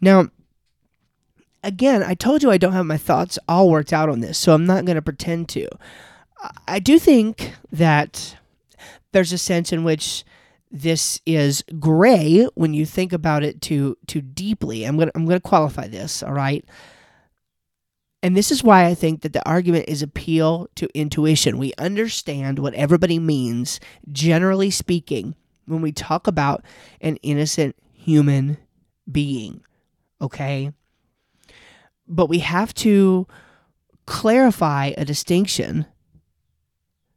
Now, 0.00 0.28
again, 1.64 2.02
I 2.02 2.14
told 2.14 2.42
you 2.42 2.50
I 2.50 2.58
don't 2.58 2.72
have 2.72 2.86
my 2.86 2.96
thoughts 2.96 3.38
all 3.48 3.68
worked 3.68 3.92
out 3.92 4.08
on 4.08 4.20
this, 4.20 4.38
so 4.38 4.54
I'm 4.54 4.66
not 4.66 4.84
going 4.84 4.96
to 4.96 5.02
pretend 5.02 5.48
to. 5.50 5.68
I 6.68 6.78
do 6.78 6.98
think 6.98 7.52
that 7.72 8.36
there's 9.12 9.32
a 9.32 9.38
sense 9.38 9.72
in 9.72 9.82
which 9.82 10.24
this 10.70 11.20
is 11.24 11.64
gray 11.78 12.46
when 12.54 12.74
you 12.74 12.84
think 12.84 13.12
about 13.12 13.42
it 13.42 13.60
too 13.60 13.96
too 14.06 14.20
deeply. 14.20 14.84
I'm 14.84 14.98
gonna 14.98 15.12
I'm 15.14 15.24
gonna 15.24 15.40
qualify 15.40 15.86
this, 15.86 16.22
all 16.22 16.32
right? 16.32 16.64
And 18.22 18.36
this 18.36 18.50
is 18.50 18.64
why 18.64 18.86
I 18.86 18.94
think 18.94 19.22
that 19.22 19.32
the 19.32 19.46
argument 19.48 19.84
is 19.86 20.02
appeal 20.02 20.68
to 20.74 20.88
intuition. 20.98 21.58
We 21.58 21.74
understand 21.78 22.58
what 22.58 22.74
everybody 22.74 23.18
means, 23.18 23.80
generally 24.10 24.70
speaking, 24.70 25.34
when 25.66 25.82
we 25.82 25.92
talk 25.92 26.26
about 26.26 26.64
an 27.00 27.16
innocent 27.16 27.76
human 27.92 28.56
being. 29.10 29.62
Okay? 30.20 30.72
But 32.06 32.28
we 32.28 32.40
have 32.40 32.74
to 32.74 33.26
clarify 34.06 34.92
a 34.96 35.04
distinction 35.04 35.86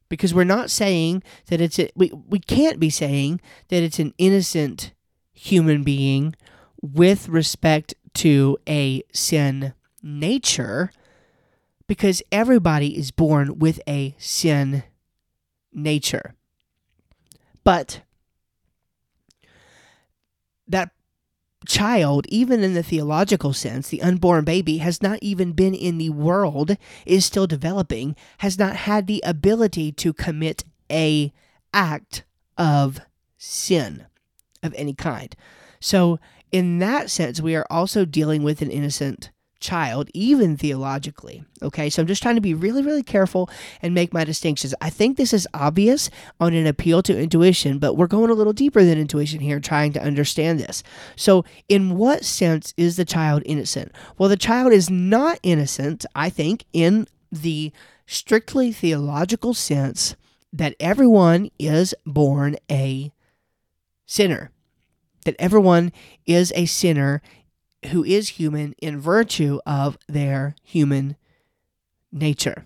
because 0.09 0.33
we're 0.33 0.45
not 0.45 0.71
saying 0.71 1.23
that 1.47 1.59
it's 1.59 1.79
a, 1.79 1.89
we, 1.95 2.11
we 2.27 2.39
can't 2.39 2.79
be 2.79 2.89
saying 2.89 3.41
that 3.67 3.83
it's 3.83 3.99
an 3.99 4.13
innocent 4.17 4.93
human 5.33 5.83
being 5.83 6.35
with 6.81 7.27
respect 7.27 7.93
to 8.13 8.57
a 8.67 9.03
sin 9.13 9.73
nature 10.01 10.91
because 11.87 12.21
everybody 12.31 12.97
is 12.97 13.11
born 13.11 13.59
with 13.59 13.79
a 13.87 14.15
sin 14.17 14.83
nature. 15.73 16.35
But 17.63 18.01
that 20.67 20.91
child, 21.67 22.25
even 22.29 22.63
in 22.63 22.73
the 22.73 22.83
theological 22.83 23.53
sense, 23.53 23.89
the 23.89 24.01
unborn 24.01 24.45
baby 24.45 24.77
has 24.77 25.01
not 25.01 25.19
even 25.21 25.51
been 25.51 25.73
in 25.73 25.97
the 25.97 26.09
world, 26.09 26.77
is 27.05 27.25
still 27.25 27.47
developing, 27.47 28.15
has 28.39 28.57
not 28.57 28.75
had 28.75 29.07
the 29.07 29.21
ability 29.25 29.91
to 29.91 30.13
commit 30.13 30.63
a 30.91 31.31
act 31.73 32.23
of 32.57 33.01
sin 33.37 34.05
of 34.63 34.73
any 34.75 34.93
kind. 34.93 35.35
So 35.79 36.19
in 36.51 36.79
that 36.79 37.09
sense, 37.09 37.41
we 37.41 37.55
are 37.55 37.67
also 37.69 38.05
dealing 38.05 38.43
with 38.43 38.61
an 38.61 38.71
innocent 38.71 39.31
child, 39.59 40.09
even 40.13 40.57
theologically. 40.57 41.43
Okay, 41.61 41.89
so 41.89 42.01
I'm 42.01 42.07
just 42.07 42.21
trying 42.21 42.35
to 42.35 42.41
be 42.41 42.53
really, 42.53 42.81
really 42.81 43.03
careful 43.03 43.49
and 43.81 43.93
make 43.93 44.13
my 44.13 44.23
distinctions. 44.23 44.73
I 44.81 44.89
think 44.89 45.17
this 45.17 45.33
is 45.33 45.47
obvious 45.53 46.09
on 46.39 46.53
an 46.53 46.67
appeal 46.67 47.01
to 47.03 47.19
intuition, 47.19 47.79
but 47.79 47.95
we're 47.95 48.07
going 48.07 48.29
a 48.29 48.35
little 48.35 48.53
deeper 48.53 48.83
than 48.83 48.97
intuition 48.97 49.39
here, 49.39 49.59
trying 49.59 49.93
to 49.93 50.01
understand 50.01 50.59
this. 50.59 50.83
So, 51.15 51.45
in 51.67 51.97
what 51.97 52.25
sense 52.25 52.73
is 52.77 52.97
the 52.97 53.05
child 53.05 53.43
innocent? 53.45 53.91
Well, 54.17 54.29
the 54.29 54.37
child 54.37 54.73
is 54.73 54.89
not 54.89 55.39
innocent, 55.43 56.05
I 56.15 56.29
think, 56.29 56.65
in 56.73 57.07
the 57.31 57.71
strictly 58.05 58.71
theological 58.71 59.53
sense 59.53 60.15
that 60.53 60.75
everyone 60.79 61.49
is 61.59 61.93
born 62.05 62.55
a 62.71 63.11
sinner. 64.05 64.51
That 65.25 65.35
everyone 65.39 65.91
is 66.25 66.53
a 66.55 66.65
sinner 66.65 67.21
who 67.87 68.03
is 68.03 68.29
human 68.29 68.73
in 68.79 68.99
virtue 68.99 69.59
of 69.65 69.97
their 70.07 70.55
human 70.63 71.15
nature. 72.11 72.65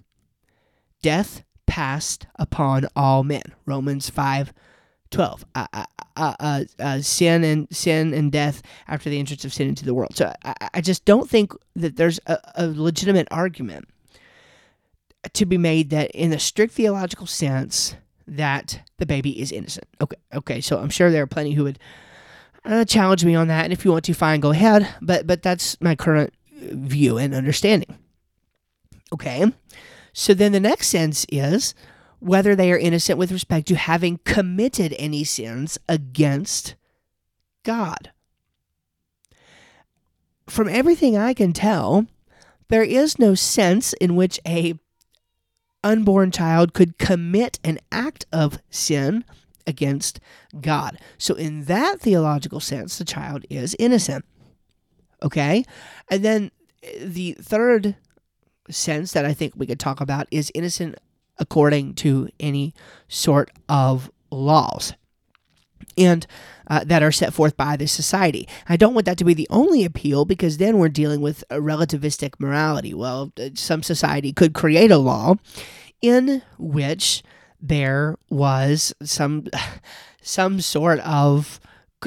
Death 1.01 1.43
passed 1.65 2.27
upon 2.35 2.87
all 2.95 3.23
men. 3.23 3.43
Romans 3.65 4.09
5 4.09 4.53
12. 5.09 5.45
Uh, 5.55 5.67
uh, 5.73 5.85
uh, 6.15 6.33
uh, 6.39 6.63
uh, 6.79 7.01
sin 7.01 7.43
and 7.43 7.67
sin 7.69 8.13
and 8.13 8.31
death 8.31 8.61
after 8.87 9.09
the 9.09 9.19
entrance 9.19 9.45
of 9.45 9.53
sin 9.53 9.67
into 9.67 9.85
the 9.85 9.93
world. 9.93 10.15
So 10.15 10.33
I, 10.43 10.69
I 10.75 10.81
just 10.81 11.05
don't 11.05 11.29
think 11.29 11.53
that 11.75 11.97
there's 11.97 12.19
a, 12.27 12.37
a 12.55 12.67
legitimate 12.67 13.27
argument 13.31 13.87
to 15.33 15.45
be 15.45 15.57
made 15.57 15.89
that 15.91 16.11
in 16.11 16.33
a 16.33 16.39
strict 16.39 16.73
theological 16.73 17.27
sense 17.27 17.95
that 18.27 18.81
the 18.97 19.05
baby 19.05 19.39
is 19.39 19.51
innocent. 19.51 19.87
Okay, 19.99 20.17
okay. 20.33 20.61
So 20.61 20.79
I'm 20.79 20.89
sure 20.89 21.11
there 21.11 21.23
are 21.23 21.27
plenty 21.27 21.53
who 21.53 21.63
would 21.63 21.79
uh, 22.65 22.85
challenge 22.85 23.25
me 23.25 23.35
on 23.35 23.47
that, 23.47 23.63
and 23.63 23.73
if 23.73 23.85
you 23.85 23.91
want 23.91 24.05
to, 24.05 24.13
fine, 24.13 24.39
go 24.39 24.51
ahead. 24.51 24.87
But 25.01 25.27
but 25.27 25.41
that's 25.41 25.79
my 25.81 25.95
current 25.95 26.33
view 26.59 27.17
and 27.17 27.33
understanding. 27.33 27.97
Okay, 29.13 29.51
so 30.13 30.33
then 30.33 30.51
the 30.51 30.59
next 30.59 30.87
sense 30.87 31.25
is 31.31 31.73
whether 32.19 32.55
they 32.55 32.71
are 32.71 32.77
innocent 32.77 33.17
with 33.17 33.31
respect 33.31 33.67
to 33.67 33.75
having 33.75 34.19
committed 34.25 34.95
any 34.99 35.23
sins 35.23 35.79
against 35.89 36.75
God. 37.63 38.11
From 40.47 40.69
everything 40.69 41.17
I 41.17 41.33
can 41.33 41.51
tell, 41.51 42.05
there 42.67 42.83
is 42.83 43.17
no 43.17 43.35
sense 43.35 43.93
in 43.93 44.15
which 44.15 44.39
a 44.45 44.75
unborn 45.83 46.29
child 46.29 46.73
could 46.73 46.99
commit 46.99 47.59
an 47.63 47.79
act 47.91 48.25
of 48.31 48.59
sin 48.69 49.25
against 49.71 50.19
God. 50.59 50.99
So, 51.17 51.33
in 51.33 51.63
that 51.63 51.99
theological 51.99 52.59
sense, 52.59 52.97
the 52.97 53.05
child 53.05 53.45
is 53.49 53.75
innocent. 53.79 54.25
Okay? 55.23 55.63
And 56.09 56.23
then 56.23 56.51
eh, 56.83 57.05
the 57.05 57.33
third 57.41 57.95
sense 58.69 59.13
that 59.13 59.25
I 59.25 59.33
think 59.33 59.53
we 59.55 59.65
could 59.65 59.79
talk 59.79 60.01
about 60.01 60.27
is 60.29 60.51
innocent 60.53 60.97
according 61.39 61.95
to 61.95 62.29
any 62.39 62.73
sort 63.07 63.49
of 63.67 64.11
laws 64.29 64.93
and 65.97 66.25
uh, 66.67 66.83
that 66.85 67.03
are 67.03 67.11
set 67.11 67.33
forth 67.33 67.57
by 67.57 67.75
the 67.75 67.87
society. 67.87 68.47
I 68.69 68.77
don't 68.77 68.93
want 68.93 69.05
that 69.05 69.17
to 69.17 69.25
be 69.25 69.33
the 69.33 69.47
only 69.49 69.83
appeal 69.83 70.25
because 70.25 70.57
then 70.57 70.77
we're 70.77 70.89
dealing 70.89 71.21
with 71.21 71.43
a 71.49 71.57
relativistic 71.57 72.39
morality. 72.39 72.93
Well, 72.93 73.33
uh, 73.39 73.49
some 73.55 73.83
society 73.83 74.31
could 74.31 74.53
create 74.53 74.91
a 74.91 74.97
law 74.97 75.35
in 76.01 76.41
which 76.57 77.23
there 77.61 78.17
was 78.29 78.93
some 79.03 79.47
some 80.21 80.61
sort 80.61 80.99
of 80.99 81.59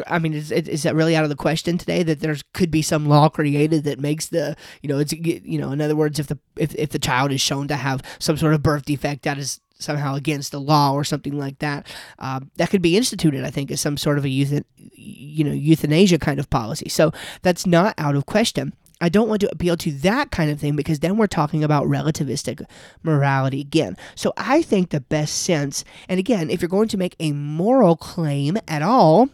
I 0.08 0.18
mean, 0.18 0.34
is, 0.34 0.50
is 0.50 0.82
that 0.82 0.94
really 0.94 1.14
out 1.14 1.22
of 1.22 1.30
the 1.30 1.36
question 1.36 1.78
today 1.78 2.02
that 2.02 2.20
there 2.20 2.34
could 2.52 2.70
be 2.70 2.82
some 2.82 3.06
law 3.06 3.28
created 3.28 3.84
that 3.84 4.00
makes 4.00 4.26
the, 4.26 4.56
you 4.82 4.88
know, 4.88 4.98
it's, 4.98 5.12
you 5.12 5.58
know, 5.58 5.70
in 5.70 5.80
other 5.80 5.94
words, 5.94 6.18
if 6.18 6.26
the 6.26 6.38
if, 6.56 6.74
if 6.74 6.90
the 6.90 6.98
child 6.98 7.30
is 7.30 7.40
shown 7.40 7.68
to 7.68 7.76
have 7.76 8.02
some 8.18 8.36
sort 8.36 8.54
of 8.54 8.62
birth 8.62 8.84
defect 8.84 9.22
that 9.22 9.38
is 9.38 9.60
somehow 9.78 10.14
against 10.14 10.50
the 10.50 10.60
law 10.60 10.92
or 10.92 11.04
something 11.04 11.38
like 11.38 11.58
that, 11.60 11.86
uh, 12.18 12.40
that 12.56 12.70
could 12.70 12.82
be 12.82 12.96
instituted, 12.96 13.44
I 13.44 13.50
think, 13.50 13.70
as 13.70 13.80
some 13.80 13.96
sort 13.96 14.18
of 14.18 14.24
a 14.24 14.28
youth, 14.28 14.64
you 14.94 15.44
know, 15.44 15.52
euthanasia 15.52 16.18
kind 16.18 16.40
of 16.40 16.50
policy. 16.50 16.88
So 16.88 17.12
that's 17.42 17.66
not 17.66 17.94
out 17.96 18.16
of 18.16 18.26
question. 18.26 18.74
I 19.00 19.08
don't 19.08 19.28
want 19.28 19.40
to 19.40 19.50
appeal 19.50 19.76
to 19.78 19.90
that 19.92 20.30
kind 20.30 20.50
of 20.50 20.60
thing 20.60 20.76
because 20.76 21.00
then 21.00 21.16
we're 21.16 21.26
talking 21.26 21.64
about 21.64 21.86
relativistic 21.86 22.64
morality 23.02 23.60
again. 23.60 23.96
So 24.14 24.32
I 24.36 24.62
think 24.62 24.90
the 24.90 25.00
best 25.00 25.42
sense, 25.42 25.84
and 26.08 26.18
again, 26.18 26.48
if 26.48 26.62
you're 26.62 26.68
going 26.68 26.88
to 26.88 26.96
make 26.96 27.16
a 27.18 27.32
moral 27.32 27.96
claim 27.96 28.56
at 28.68 28.82
all, 28.82 29.28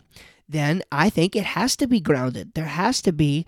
then 0.48 0.82
I 0.90 1.10
think 1.10 1.36
it 1.36 1.44
has 1.44 1.76
to 1.76 1.86
be 1.86 2.00
grounded. 2.00 2.54
There 2.54 2.64
has 2.64 3.00
to 3.02 3.12
be 3.12 3.46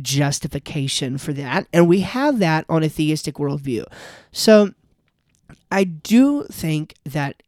justification 0.00 1.18
for 1.18 1.32
that. 1.34 1.66
And 1.72 1.88
we 1.88 2.00
have 2.00 2.38
that 2.38 2.64
on 2.68 2.82
a 2.82 2.88
theistic 2.88 3.34
worldview. 3.34 3.84
So 4.32 4.72
I 5.70 5.84
do 5.84 6.44
think 6.44 6.94
that 7.04 7.42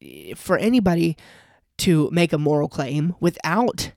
eh, 0.00 0.34
for 0.34 0.56
anybody 0.56 1.16
to 1.78 2.08
make 2.10 2.32
a 2.32 2.38
moral 2.38 2.68
claim 2.68 3.14
without 3.20 3.92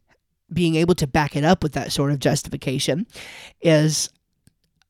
being 0.51 0.75
able 0.75 0.96
to 0.96 1.08
back 1.08 1.36
it 1.36 1.44
up 1.44 1.63
with 1.63 1.74
that 1.74 1.91
sort 1.91 2.12
of 2.12 2.20
justification 2.20 3.08
is 3.62 4.10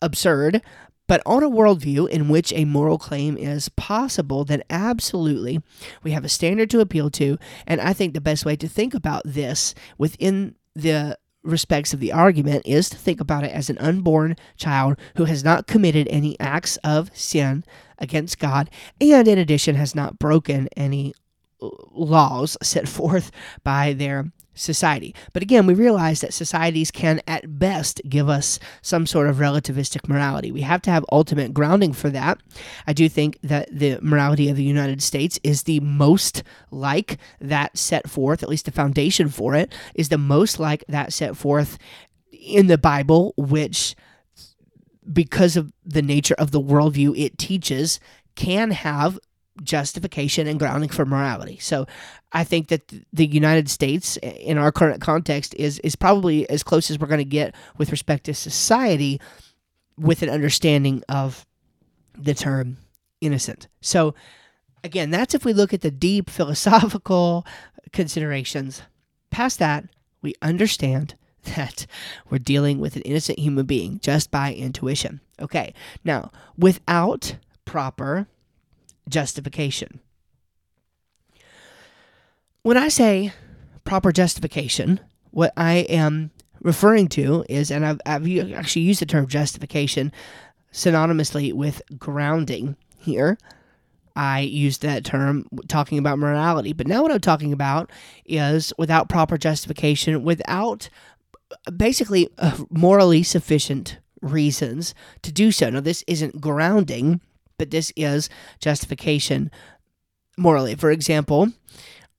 absurd. 0.02 0.62
But 1.08 1.24
on 1.26 1.44
a 1.44 1.50
worldview 1.50 2.08
in 2.08 2.30
which 2.30 2.54
a 2.54 2.66
moral 2.66 3.00
claim 3.00 3.36
is 3.36 3.68
possible, 3.70 4.46
then 4.46 4.62
absolutely 4.70 5.60
we 6.04 6.12
have 6.12 6.24
a 6.24 6.30
standard 6.30 6.70
to 6.70 6.82
appeal 6.82 7.10
to. 7.12 7.40
And 7.66 7.82
I 7.82 7.94
think 7.94 8.14
the 8.14 8.22
best 8.22 8.46
way 8.46 8.56
to 8.58 8.68
think 8.68 8.94
about 8.94 9.24
this 9.26 9.74
within 9.98 10.56
the 10.76 11.18
respects 11.42 11.94
of 11.94 12.00
the 12.00 12.12
argument 12.12 12.64
is 12.66 12.90
to 12.90 12.98
think 12.98 13.20
about 13.20 13.44
it 13.44 13.52
as 13.52 13.70
an 13.70 13.78
unborn 13.80 14.36
child 14.56 14.98
who 15.16 15.26
has 15.26 15.44
not 15.44 15.68
committed 15.68 16.08
any 16.10 16.40
acts 16.40 16.78
of 16.84 17.10
sin 17.18 17.64
against 17.98 18.38
God 18.38 18.70
and, 19.02 19.28
in 19.28 19.38
addition, 19.38 19.76
has 19.76 19.96
not 19.96 20.20
broken 20.20 20.68
any 20.78 21.14
laws 21.60 22.56
set 22.62 22.88
forth 22.88 23.32
by 23.64 23.94
their 23.94 24.32
society. 24.60 25.16
But 25.34 25.42
again, 25.42 25.66
we 25.66 25.74
realize 25.74 26.22
that 26.22 26.34
societies 26.34 26.92
can 26.92 27.22
at 27.28 27.60
best 27.60 28.02
give 28.08 28.30
us 28.30 28.60
some 28.82 29.06
sort 29.06 29.28
of 29.28 29.38
relativistic 29.38 30.08
morality. 30.08 30.52
We 30.52 30.62
have 30.62 30.82
to 30.84 30.92
have 30.92 31.06
ultimate 31.12 31.54
grounding 31.54 31.94
for 31.94 32.10
that. 32.10 32.40
I 32.86 32.94
do 32.94 33.08
think 33.10 33.40
that 33.44 33.70
the 33.72 34.00
morality 34.02 34.50
of 34.50 34.58
the 34.58 34.64
United 34.64 35.02
States 35.02 35.40
is 35.44 35.64
the 35.64 35.80
most 35.80 36.44
like 36.72 37.18
that 37.40 37.78
set 37.78 38.10
forth, 38.10 38.44
at 38.44 38.50
least 38.50 38.66
the 38.66 38.72
foundation 38.72 39.30
for 39.30 39.56
it, 39.56 39.74
is 39.96 40.10
the 40.10 40.18
most 40.18 40.60
like 40.60 40.84
that 40.88 41.14
set 41.14 41.38
forth 41.38 41.78
in 42.32 42.68
the 42.68 42.78
Bible, 42.78 43.34
which 43.38 43.96
because 45.12 45.58
of 45.58 45.74
the 45.86 46.02
nature 46.02 46.36
of 46.38 46.52
the 46.52 46.62
worldview 46.62 47.18
it 47.18 47.38
teaches, 47.38 48.00
can 48.36 48.72
have 48.72 49.20
justification 49.64 50.48
and 50.48 50.60
grounding 50.60 50.90
for 50.90 51.06
morality. 51.06 51.58
So 51.60 51.88
I 52.32 52.44
think 52.44 52.68
that 52.70 52.94
the 53.12 53.26
United 53.26 53.70
States 53.70 54.18
in 54.18 54.58
our 54.58 54.72
current 54.72 55.02
context 55.02 55.56
is 55.56 55.80
is 55.80 55.96
probably 55.96 56.50
as 56.50 56.64
close 56.64 56.90
as 56.92 57.00
we're 57.00 57.08
going 57.08 57.20
to 57.20 57.26
get 57.26 57.56
with 57.78 57.92
respect 57.92 58.26
to 58.26 58.34
society 58.34 59.20
with 59.98 60.22
an 60.22 60.30
understanding 60.30 61.04
of 61.10 61.46
the 62.18 62.34
term 62.34 62.78
innocent. 63.22 63.68
So 63.82 64.14
again, 64.84 65.10
that's 65.10 65.34
if 65.34 65.46
we 65.46 65.54
look 65.54 65.74
at 65.74 65.82
the 65.82 65.92
deep 65.92 66.30
philosophical 66.30 67.46
considerations. 67.92 68.82
Past 69.30 69.60
that, 69.60 69.86
we 70.22 70.34
understand 70.42 71.16
that 71.56 71.86
we're 72.30 72.40
dealing 72.40 72.80
with 72.80 72.96
an 72.96 73.02
innocent 73.04 73.40
human 73.40 73.66
being 73.66 74.00
just 74.00 74.32
by 74.32 74.54
intuition. 74.54 75.22
Okay. 75.40 75.74
Now, 76.04 76.32
without 76.58 77.36
proper 77.66 78.28
justification. 79.10 80.00
When 82.62 82.78
I 82.78 82.90
say 82.90 83.34
proper 83.84 84.12
justification, 84.12 85.00
what 85.32 85.54
I 85.58 85.78
am 85.90 86.32
referring 86.62 87.08
to 87.10 87.46
is, 87.50 87.72
and 87.72 87.86
I've, 87.86 88.02
I've 88.06 88.28
actually 88.54 88.84
used 88.84 89.02
the 89.02 89.06
term 89.06 89.28
justification 89.28 90.12
synonymously 90.72 91.54
with 91.54 91.82
grounding 91.98 92.76
here. 92.98 93.38
I 94.16 94.42
used 94.42 94.82
that 94.82 95.06
term 95.06 95.46
talking 95.68 95.98
about 95.98 96.20
morality, 96.20 96.74
but 96.74 96.88
now 96.88 97.02
what 97.02 97.12
I'm 97.12 97.22
talking 97.22 97.54
about 97.54 97.90
is 98.26 98.74
without 98.78 99.08
proper 99.08 99.38
justification, 99.38 100.24
without 100.24 100.90
basically 101.76 102.30
uh, 102.38 102.58
morally 102.70 103.24
sufficient 103.24 103.98
reasons 104.22 104.94
to 105.22 105.32
do 105.32 105.52
so. 105.52 105.70
Now, 105.70 105.80
this 105.80 106.04
isn't 106.08 106.42
grounding, 106.42 107.22
but 107.60 107.70
this 107.70 107.94
is 107.96 108.30
justification 108.60 109.52
morally. 110.36 110.74
For 110.74 110.90
example, 110.90 111.52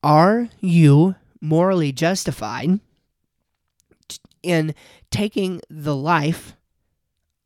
are 0.05 0.49
you 0.61 1.17
morally 1.41 1.91
justified 1.91 2.79
in 4.43 4.75
taking 5.11 5.61
the 5.69 5.97
life 5.97 6.55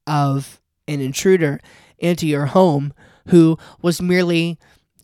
of 0.06 0.60
an 0.86 1.00
intruder 1.00 1.60
into 1.98 2.26
your 2.26 2.46
home 2.46 2.92
who 3.28 3.56
was 3.80 4.02
merely 4.02 4.58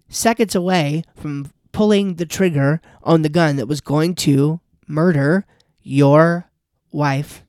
seconds 0.08 0.54
away 0.54 1.04
from 1.14 1.50
pulling 1.72 2.16
the 2.16 2.26
trigger 2.26 2.80
on 3.02 3.22
the 3.22 3.28
gun 3.28 3.56
that 3.56 3.68
was 3.68 3.80
going 3.80 4.14
to 4.16 4.60
murder 4.86 5.46
your 5.80 6.50
wife 6.90 7.44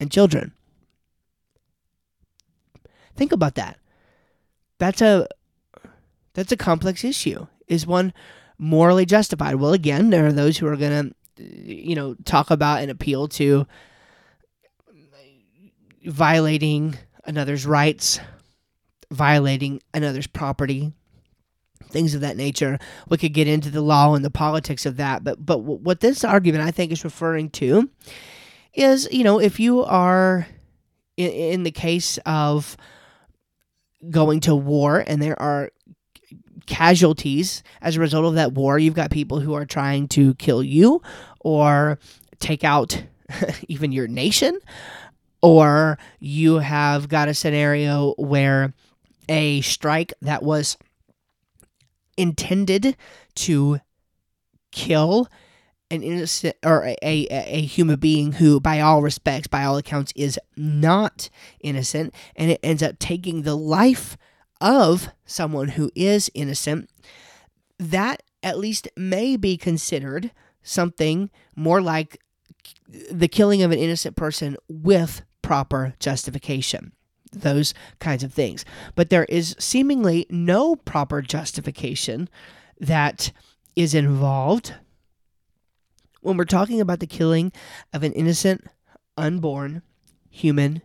and 0.00 0.10
children? 0.10 0.52
Think 3.14 3.32
about 3.32 3.54
that 3.54 3.78
that's 4.78 5.02
a 5.02 5.26
that's 6.34 6.52
a 6.52 6.56
complex 6.56 7.04
issue. 7.04 7.46
Is 7.66 7.86
one 7.86 8.12
morally 8.58 9.06
justified? 9.06 9.56
Well, 9.56 9.72
again, 9.72 10.10
there 10.10 10.26
are 10.26 10.32
those 10.32 10.58
who 10.58 10.66
are 10.66 10.76
going 10.76 11.14
to 11.36 11.42
you 11.42 11.94
know 11.94 12.14
talk 12.24 12.50
about 12.50 12.82
and 12.82 12.90
appeal 12.90 13.28
to 13.28 13.66
violating 16.04 16.96
another's 17.24 17.66
rights, 17.66 18.20
violating 19.10 19.80
another's 19.92 20.26
property, 20.26 20.92
things 21.90 22.14
of 22.14 22.20
that 22.20 22.36
nature. 22.36 22.78
We 23.08 23.18
could 23.18 23.34
get 23.34 23.48
into 23.48 23.70
the 23.70 23.80
law 23.82 24.14
and 24.14 24.24
the 24.24 24.30
politics 24.30 24.86
of 24.86 24.96
that, 24.96 25.24
but 25.24 25.44
but 25.44 25.58
what 25.58 26.00
this 26.00 26.24
argument 26.24 26.64
I 26.64 26.70
think 26.70 26.92
is 26.92 27.04
referring 27.04 27.50
to 27.50 27.90
is, 28.74 29.08
you 29.10 29.24
know, 29.24 29.40
if 29.40 29.58
you 29.58 29.82
are 29.82 30.46
in, 31.16 31.30
in 31.30 31.62
the 31.62 31.70
case 31.70 32.18
of 32.26 32.76
going 34.10 34.40
to 34.40 34.54
war 34.54 35.02
and 35.06 35.20
there 35.20 35.40
are 35.40 35.70
casualties 36.66 37.62
as 37.80 37.96
a 37.96 38.00
result 38.00 38.26
of 38.26 38.34
that 38.34 38.52
war. 38.52 38.78
You've 38.78 38.94
got 38.94 39.10
people 39.10 39.40
who 39.40 39.54
are 39.54 39.64
trying 39.64 40.08
to 40.08 40.34
kill 40.34 40.62
you 40.62 41.00
or 41.40 41.98
take 42.38 42.64
out 42.64 43.02
even 43.68 43.92
your 43.92 44.08
nation, 44.08 44.58
or 45.42 45.98
you 46.18 46.56
have 46.58 47.08
got 47.08 47.28
a 47.28 47.34
scenario 47.34 48.14
where 48.18 48.74
a 49.28 49.60
strike 49.62 50.12
that 50.22 50.42
was 50.42 50.76
intended 52.16 52.96
to 53.34 53.78
kill 54.72 55.28
an 55.90 56.02
innocent 56.02 56.56
or 56.64 56.84
a, 56.84 56.96
a, 57.02 57.26
a, 57.30 57.60
human 57.62 57.96
being 57.96 58.32
who, 58.32 58.58
by 58.60 58.80
all 58.80 59.02
respects, 59.02 59.46
by 59.46 59.64
all 59.64 59.76
accounts, 59.76 60.12
is 60.16 60.38
not 60.56 61.30
innocent, 61.60 62.12
and 62.34 62.50
it 62.50 62.60
ends 62.62 62.82
up 62.82 62.98
taking 62.98 63.42
the 63.42 63.56
life 63.56 64.16
of 64.60 65.08
someone 65.24 65.68
who 65.68 65.90
is 65.94 66.30
innocent, 66.34 66.90
that 67.78 68.22
at 68.42 68.58
least 68.58 68.88
may 68.96 69.36
be 69.36 69.56
considered 69.56 70.32
something 70.62 71.30
more 71.54 71.80
like 71.80 72.20
the 73.10 73.28
killing 73.28 73.62
of 73.62 73.70
an 73.70 73.78
innocent 73.78 74.16
person 74.16 74.56
with 74.68 75.22
proper 75.42 75.94
justification. 76.00 76.92
Those 77.32 77.74
kinds 77.98 78.24
of 78.24 78.32
things. 78.32 78.64
But 78.94 79.10
there 79.10 79.26
is 79.26 79.54
seemingly 79.58 80.26
no 80.30 80.74
proper 80.74 81.22
justification 81.22 82.28
that 82.80 83.30
is 83.74 83.94
involved 83.94 84.74
when 86.26 86.36
we're 86.36 86.44
talking 86.44 86.80
about 86.80 87.00
the 87.00 87.06
killing 87.06 87.52
of 87.92 88.02
an 88.02 88.12
innocent, 88.12 88.66
unborn 89.16 89.82
human 90.28 90.82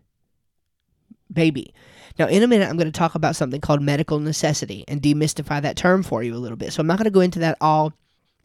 baby. 1.32 1.74
Now, 2.20 2.28
in 2.28 2.44
a 2.44 2.48
minute, 2.48 2.70
I'm 2.70 2.78
going 2.78 2.92
to 2.92 2.98
talk 2.98 3.16
about 3.16 3.36
something 3.36 3.62
called 3.62 3.82
medical 3.82 4.20
necessity 4.20 4.86
and 4.88 5.02
demystify 5.02 5.62
that 5.62 5.78
term 5.78 6.04
for 6.04 6.22
you 6.24 6.36
a 6.36 6.38
little 6.38 6.58
bit. 6.58 6.74
So 6.74 6.82
I'm 6.82 6.88
not 6.88 6.98
going 6.98 7.06
to 7.06 7.12
go 7.12 7.22
into 7.22 7.40
that 7.40 7.58
all 7.60 7.94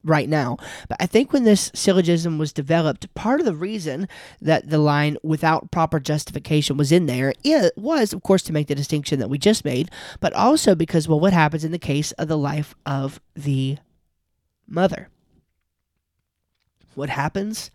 right 0.05 0.29
now. 0.29 0.57
But 0.89 0.97
I 1.01 1.07
think 1.07 1.33
when 1.33 1.45
this 1.45 1.71
syllogism 1.75 2.39
was 2.39 2.53
developed, 2.53 3.13
part 3.15 3.41
of 3.41 3.47
the 3.47 3.55
reason 3.55 4.09
that 4.41 4.71
the 4.71 4.79
line 4.79 5.19
without 5.23 5.71
proper 5.71 6.01
justification 6.01 6.77
was 6.77 6.93
in 6.93 7.07
there 7.07 7.35
it 7.45 7.73
was, 7.77 8.13
of 8.13 8.23
course, 8.23 8.43
to 8.45 8.53
make 8.53 8.69
the 8.69 8.75
distinction 8.75 9.19
that 9.19 9.29
we 9.29 9.37
just 9.37 9.65
made, 9.65 9.91
but 10.21 10.33
also 10.33 10.75
because, 10.75 11.09
well, 11.09 11.21
what 11.21 11.33
happens 11.33 11.65
in 11.65 11.73
the 11.73 11.79
case 11.79 12.13
of 12.13 12.29
the 12.29 12.39
life 12.39 12.75
of 12.87 13.21
the 13.35 13.79
mother? 14.67 15.11
What 16.97 17.11
happens 17.11 17.71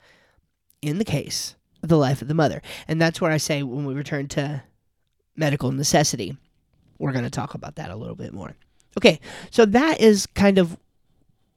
in 0.82 0.98
the 0.98 1.06
case 1.06 1.56
of 1.84 1.90
the 1.90 1.98
life 1.98 2.22
of 2.22 2.28
the 2.28 2.34
mother? 2.34 2.62
And 2.88 3.02
that's 3.02 3.22
where 3.22 3.32
I 3.32 3.38
say 3.38 3.64
when 3.64 3.86
we 3.86 3.94
return 3.94 4.28
to 4.30 4.64
medical 5.36 5.72
necessity, 5.72 6.38
we're 7.00 7.14
going 7.14 7.24
to 7.24 7.32
talk 7.32 7.54
about 7.54 7.76
that 7.76 7.92
a 7.92 7.96
little 7.96 8.16
bit 8.16 8.34
more. 8.34 8.56
Okay, 8.98 9.20
so 9.50 9.66
that 9.66 10.02
is 10.02 10.28
kind 10.28 10.58
of 10.58 10.78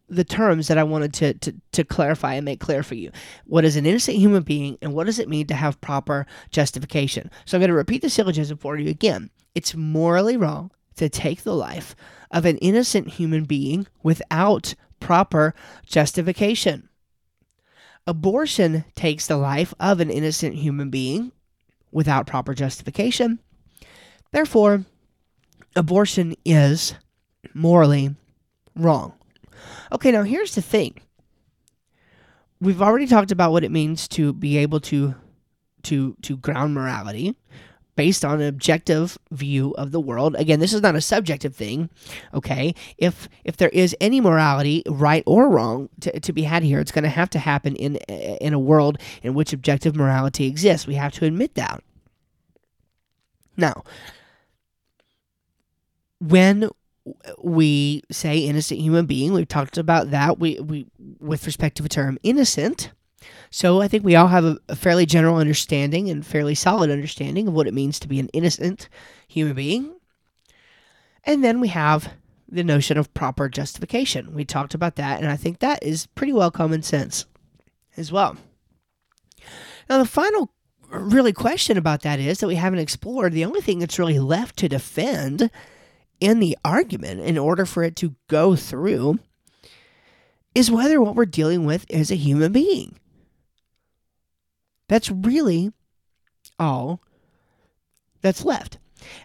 the 0.09 0.25
terms 0.25 0.69
that 0.69 0.79
I 0.79 0.85
wanted 0.85 1.15
to, 1.15 1.35
to, 1.35 1.55
to 1.73 1.85
clarify 1.85 2.35
and 2.35 2.45
make 2.45 2.61
clear 2.61 2.83
for 2.83 2.95
you. 2.95 3.11
What 3.47 3.65
is 3.65 3.77
an 3.77 3.87
innocent 3.87 4.19
human 4.19 4.43
being 4.43 4.79
and 4.83 4.93
what 4.95 5.07
does 5.07 5.19
it 5.19 5.29
mean 5.29 5.47
to 5.47 5.55
have 5.55 5.81
proper 5.81 6.27
justification? 6.51 7.31
So 7.45 7.57
I'm 7.57 7.61
going 7.61 7.71
to 7.71 7.75
repeat 7.75 8.03
the 8.03 8.11
syllogism 8.11 8.59
for 8.59 8.77
you 8.77 8.91
again. 8.91 9.31
It's 9.55 9.75
morally 9.75 10.37
wrong 10.37 10.71
to 10.97 11.09
take 11.09 11.43
the 11.43 11.55
life 11.55 11.97
of 12.31 12.45
an 12.45 12.59
innocent 12.59 13.09
human 13.09 13.45
being 13.45 13.87
without 14.03 14.75
proper 15.01 15.55
justification. 15.87 16.89
Abortion 18.07 18.85
takes 18.95 19.27
the 19.27 19.37
life 19.37 19.73
of 19.81 20.01
an 20.01 20.11
innocent 20.11 20.57
human 20.57 20.91
being 20.91 21.33
without 21.91 22.27
proper 22.27 22.53
justification. 22.53 23.39
Therefore, 24.33 24.85
abortion 25.75 26.35
is 26.45 26.95
morally 27.55 28.15
wrong. 28.77 29.15
Okay, 29.93 30.11
now 30.11 30.23
here's 30.23 30.55
the 30.55 30.63
thing. 30.63 31.01
We've 32.61 32.83
already 32.83 33.07
talked 33.07 33.31
about 33.31 33.53
what 33.53 33.65
it 33.65 33.71
means 33.71 34.09
to 34.09 34.33
be 34.33 34.59
able 34.59 34.81
to 34.81 35.15
to 35.85 36.17
to 36.23 36.37
ground 36.39 36.75
morality 36.75 37.37
based 37.97 38.25
on 38.25 38.41
an 38.41 38.49
objective 38.49 39.19
view 39.31 39.73
of 39.77 39.93
the 39.93 40.01
world. 40.01 40.35
Again, 40.37 40.61
this 40.61 40.73
is 40.73 40.83
not 40.83 40.97
a 40.97 41.01
subjective 41.01 41.55
thing, 41.55 41.91
okay? 42.33 42.75
If 42.99 43.29
if 43.45 43.57
there 43.57 43.69
is 43.71 43.97
any 44.01 44.21
morality, 44.21 44.83
right 44.89 45.23
or 45.27 45.49
wrong, 45.49 45.89
to, 46.01 46.19
to 46.21 46.33
be 46.33 46.43
had 46.43 46.63
here, 46.63 46.81
it's 46.81 46.93
going 46.93 47.05
to 47.05 47.11
have 47.11 47.31
to 47.31 47.39
happen 47.39 47.77
in 47.77 47.97
in 47.97 48.53
a 48.53 48.59
world 48.59 48.99
in 49.23 49.35
which 49.35 49.53
objective 49.53 49.97
morality 49.97 50.47
exists. 50.47 50.87
We 50.87 50.95
have 50.95 51.13
to 51.15 51.25
admit 51.25 51.55
that. 51.55 51.83
Now, 53.57 53.85
when 56.21 56.71
we 57.39 58.03
say 58.11 58.39
innocent 58.39 58.81
human 58.81 59.07
being. 59.07 59.33
We've 59.33 59.49
talked 59.49 59.79
about 59.79 60.11
that. 60.11 60.39
We 60.39 60.59
we 60.61 60.87
with 61.21 61.47
respect 61.47 61.77
to 61.77 61.83
the 61.83 61.89
term 61.89 62.19
innocent. 62.23 62.93
So 63.55 63.81
I 63.81 63.87
think 63.87 64.05
we 64.05 64.17
all 64.17 64.27
have 64.27 64.45
a, 64.45 64.59
a, 64.69 64.75
fairly 64.75 65.07
general 65.07 65.37
understanding 65.37 66.11
and 66.11 66.27
fairly 66.27 66.57
solid 66.57 66.91
understanding 66.91 67.47
of 67.47 67.55
what 67.55 67.69
it 67.69 67.73
means 67.73 68.01
to 68.01 68.09
be 68.09 68.19
an 68.19 68.29
innocent 68.33 68.89
human 69.29 69.55
being. 69.55 69.95
And 71.23 71.45
then 71.45 71.61
we 71.61 71.69
have 71.69 72.15
the 72.49 72.65
notion 72.65 72.99
of 72.99 73.15
proper 73.15 73.49
justification. 73.49 74.35
We 74.35 74.45
talked 74.45 74.75
about 74.75 74.97
that, 74.97 75.21
and 75.21 75.31
I 75.31 75.37
think 75.37 75.61
that 75.61 75.85
is 75.85 76.09
pretty 76.17 76.33
well 76.33 76.51
common 76.51 76.83
sense 76.83 77.27
as 77.97 78.11
well. 78.11 78.37
Now, 79.89 79.99
the 79.99 80.05
final 80.05 80.51
really 80.91 81.33
question 81.33 81.79
about 81.79 82.03
that 82.03 82.19
is 82.19 82.41
that 82.41 82.49
we 82.49 82.57
haven't 82.57 82.81
explored. 82.81 83.35
The 83.35 83.45
only 83.45 83.61
thing 83.61 83.79
that's 83.79 84.01
really 84.01 84.19
left 84.19 84.57
to 84.57 84.69
defend 84.69 85.49
in 86.19 86.41
the 86.41 86.59
argument 86.65 87.21
in 87.21 87.39
order 87.39 87.67
for 87.67 87.85
it 87.85 87.95
to 87.97 88.17
go 88.27 88.57
through 88.57 89.21
is 90.57 90.73
whether 90.73 91.01
what 91.01 91.15
we're 91.15 91.25
dealing 91.25 91.65
with 91.65 91.87
is 91.89 92.11
a 92.11 92.17
human 92.17 92.51
being. 92.51 92.99
That's 94.89 95.11
really 95.11 95.73
all 96.59 97.01
that's 98.21 98.45
left. 98.45 98.79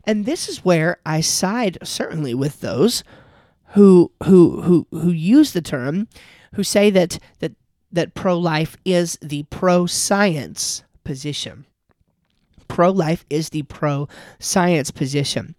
And 0.04 0.26
this 0.26 0.50
is 0.50 0.66
where 0.66 1.00
I 1.06 1.22
side 1.22 1.78
certainly 1.84 2.34
with 2.34 2.60
those 2.60 3.04
who 3.74 4.12
who 4.24 4.62
who 4.62 4.88
who 4.92 5.12
use 5.12 5.54
the 5.54 5.62
term 5.62 6.08
who 6.56 6.64
say 6.64 6.90
that 6.90 7.20
that 7.40 7.54
that 7.92 8.14
pro-life 8.14 8.78
is 8.86 9.18
the 9.22 9.44
pro-science 9.44 10.84
position. 11.04 11.66
Pro-life 12.68 13.26
is 13.30 13.50
the 13.50 13.64
pro-science 13.64 14.92
position. 14.92 15.56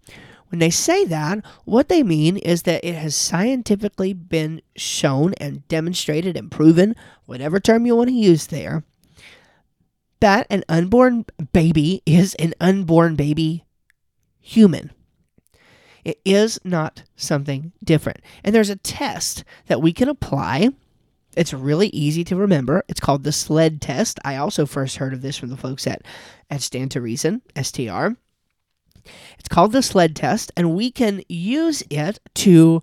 When 0.48 0.58
they 0.58 0.70
say 0.70 1.04
that, 1.06 1.44
what 1.64 1.88
they 1.88 2.02
mean 2.02 2.36
is 2.36 2.62
that 2.62 2.84
it 2.84 2.94
has 2.94 3.14
scientifically 3.16 4.12
been 4.12 4.62
shown 4.76 5.34
and 5.34 5.66
demonstrated 5.68 6.36
and 6.36 6.50
proven, 6.50 6.94
whatever 7.26 7.60
term 7.60 7.86
you 7.86 7.96
want 7.96 8.10
to 8.10 8.14
use 8.14 8.48
there, 8.48 8.84
that 10.20 10.46
an 10.50 10.64
unborn 10.68 11.24
baby 11.52 12.02
is 12.06 12.34
an 12.36 12.54
unborn 12.60 13.16
baby 13.16 13.64
human. 14.40 14.90
It 16.04 16.20
is 16.24 16.58
not 16.64 17.02
something 17.16 17.72
different. 17.84 18.20
And 18.42 18.54
there's 18.54 18.70
a 18.70 18.76
test 18.76 19.44
that 19.66 19.82
we 19.82 19.92
can 19.92 20.08
apply. 20.08 20.70
It's 21.36 21.52
really 21.52 21.88
easy 21.88 22.24
to 22.24 22.36
remember. 22.36 22.84
It's 22.88 23.00
called 23.00 23.24
the 23.24 23.32
SLED 23.32 23.80
test. 23.80 24.18
I 24.24 24.36
also 24.36 24.66
first 24.66 24.96
heard 24.96 25.12
of 25.12 25.22
this 25.22 25.36
from 25.36 25.50
the 25.50 25.56
folks 25.56 25.86
at, 25.86 26.02
at 26.48 26.62
Stand 26.62 26.90
to 26.92 27.00
Reason, 27.00 27.42
STR. 27.60 28.08
It's 29.38 29.48
called 29.48 29.72
the 29.72 29.82
sled 29.82 30.16
test, 30.16 30.52
and 30.56 30.74
we 30.74 30.90
can 30.90 31.22
use 31.28 31.82
it 31.90 32.18
to 32.34 32.82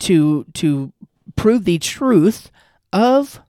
to 0.00 0.44
to 0.54 0.92
prove 1.36 1.64
the 1.64 1.78
truth 1.78 2.50
of 2.92 3.40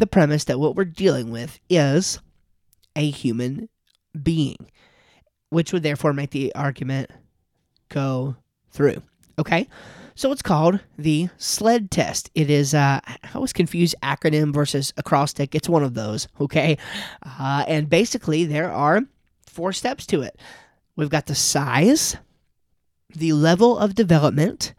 the 0.00 0.06
premise 0.06 0.44
that 0.44 0.58
what 0.58 0.74
we're 0.74 0.84
dealing 0.84 1.30
with 1.30 1.60
is 1.68 2.18
a 2.96 3.08
human 3.08 3.68
being, 4.20 4.70
which 5.50 5.72
would 5.72 5.82
therefore 5.82 6.12
make 6.12 6.30
the 6.30 6.54
argument 6.54 7.10
go 7.88 8.36
through. 8.70 9.02
Okay? 9.38 9.68
So 10.14 10.32
it's 10.32 10.42
called 10.42 10.80
the 10.98 11.28
SLED 11.38 11.90
test. 11.90 12.30
It 12.34 12.50
is, 12.50 12.74
uh, 12.74 13.00
I 13.06 13.16
always 13.34 13.52
confuse 13.52 13.94
acronym 14.02 14.52
versus 14.52 14.92
acrostic. 14.96 15.54
It's 15.54 15.68
one 15.68 15.84
of 15.84 15.94
those, 15.94 16.28
okay? 16.40 16.76
Uh, 17.24 17.64
and 17.68 17.88
basically, 17.88 18.44
there 18.44 18.70
are 18.70 19.02
four 19.46 19.72
steps 19.72 20.06
to 20.06 20.22
it. 20.22 20.38
We've 20.96 21.08
got 21.08 21.26
the 21.26 21.34
size, 21.34 22.16
the 23.14 23.32
level 23.32 23.78
of 23.78 23.94
development, 23.94 24.74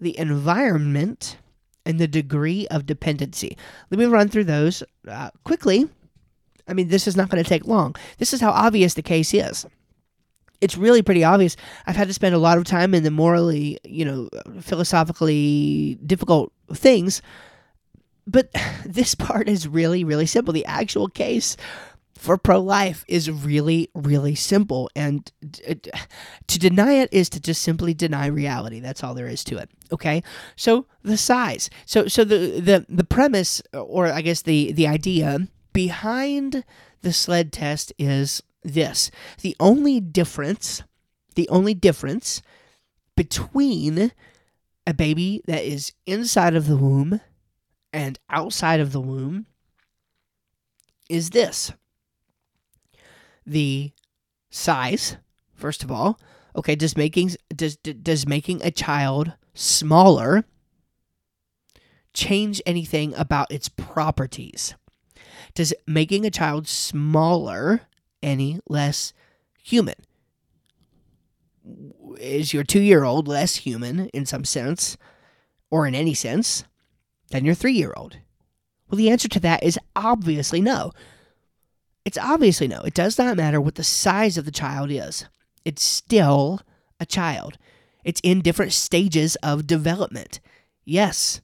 the 0.00 0.18
environment, 0.18 1.38
and 1.84 1.98
the 1.98 2.08
degree 2.08 2.66
of 2.68 2.86
dependency. 2.86 3.56
Let 3.90 3.98
me 3.98 4.06
run 4.06 4.28
through 4.28 4.44
those 4.44 4.82
uh, 5.08 5.30
quickly. 5.44 5.88
I 6.68 6.74
mean, 6.74 6.88
this 6.88 7.06
is 7.06 7.16
not 7.16 7.28
going 7.28 7.42
to 7.42 7.48
take 7.48 7.66
long. 7.66 7.96
This 8.18 8.32
is 8.32 8.40
how 8.40 8.50
obvious 8.50 8.94
the 8.94 9.02
case 9.02 9.34
is. 9.34 9.66
It's 10.60 10.78
really 10.78 11.02
pretty 11.02 11.24
obvious. 11.24 11.56
I've 11.86 11.96
had 11.96 12.06
to 12.06 12.14
spend 12.14 12.36
a 12.36 12.38
lot 12.38 12.56
of 12.56 12.64
time 12.64 12.94
in 12.94 13.02
the 13.02 13.10
morally, 13.10 13.78
you 13.84 14.04
know, 14.04 14.28
philosophically 14.60 15.98
difficult 16.06 16.52
things, 16.72 17.20
but 18.26 18.48
this 18.86 19.14
part 19.14 19.48
is 19.48 19.66
really, 19.66 20.04
really 20.04 20.26
simple. 20.26 20.52
The 20.52 20.66
actual 20.66 21.08
case 21.08 21.56
for 22.22 22.38
pro 22.38 22.60
life 22.60 23.04
is 23.08 23.28
really, 23.28 23.90
really 23.96 24.36
simple. 24.36 24.88
And 24.94 25.28
uh, 25.68 25.74
to 26.46 26.58
deny 26.58 26.92
it 26.92 27.08
is 27.12 27.28
to 27.30 27.40
just 27.40 27.62
simply 27.62 27.94
deny 27.94 28.26
reality. 28.26 28.78
That's 28.78 29.02
all 29.02 29.12
there 29.12 29.26
is 29.26 29.42
to 29.44 29.58
it. 29.58 29.68
Okay. 29.90 30.22
So 30.54 30.86
the 31.02 31.16
size. 31.16 31.68
So 31.84 32.06
so 32.06 32.22
the 32.22 32.60
the 32.60 32.86
the 32.88 33.02
premise, 33.02 33.60
uh, 33.74 33.80
or 33.80 34.06
I 34.06 34.20
guess 34.20 34.42
the 34.42 34.70
the 34.70 34.86
idea 34.86 35.48
behind 35.72 36.64
the 37.00 37.12
sled 37.12 37.52
test 37.52 37.92
is 37.98 38.40
this: 38.62 39.10
the 39.40 39.56
only 39.58 39.98
difference, 39.98 40.84
the 41.34 41.48
only 41.48 41.74
difference 41.74 42.40
between 43.16 44.12
a 44.86 44.94
baby 44.94 45.42
that 45.48 45.64
is 45.64 45.92
inside 46.06 46.54
of 46.54 46.68
the 46.68 46.76
womb 46.76 47.20
and 47.92 48.20
outside 48.30 48.78
of 48.78 48.92
the 48.92 49.00
womb 49.00 49.46
is 51.08 51.30
this 51.30 51.72
the 53.46 53.92
size 54.50 55.16
first 55.54 55.82
of 55.82 55.90
all. 55.90 56.18
Okay 56.54 56.74
does 56.74 56.96
making 56.96 57.30
does 57.54 57.76
does 57.76 58.26
making 58.26 58.62
a 58.62 58.70
child 58.70 59.32
smaller 59.54 60.44
change 62.14 62.60
anything 62.66 63.14
about 63.14 63.50
its 63.50 63.68
properties? 63.68 64.74
Does 65.54 65.74
making 65.86 66.24
a 66.24 66.30
child 66.30 66.68
smaller 66.68 67.82
any 68.22 68.60
less 68.68 69.12
human? 69.62 69.94
Is 72.18 72.52
your 72.52 72.64
2-year-old 72.64 73.28
less 73.28 73.56
human 73.56 74.08
in 74.08 74.26
some 74.26 74.44
sense 74.44 74.96
or 75.70 75.86
in 75.86 75.94
any 75.94 76.14
sense 76.14 76.64
than 77.30 77.44
your 77.44 77.54
3-year-old 77.54 78.18
well 78.90 78.98
the 78.98 79.10
answer 79.10 79.28
to 79.28 79.40
that 79.40 79.62
is 79.62 79.78
obviously 79.96 80.60
no 80.60 80.92
it's 82.04 82.18
obviously 82.18 82.68
no. 82.68 82.80
It 82.82 82.94
does 82.94 83.18
not 83.18 83.36
matter 83.36 83.60
what 83.60 83.76
the 83.76 83.84
size 83.84 84.36
of 84.36 84.44
the 84.44 84.50
child 84.50 84.90
is. 84.90 85.26
it's 85.64 85.84
still 85.84 86.60
a 86.98 87.06
child. 87.06 87.56
It's 88.04 88.20
in 88.24 88.40
different 88.40 88.72
stages 88.72 89.36
of 89.36 89.66
development. 89.66 90.40
Yes, 90.84 91.40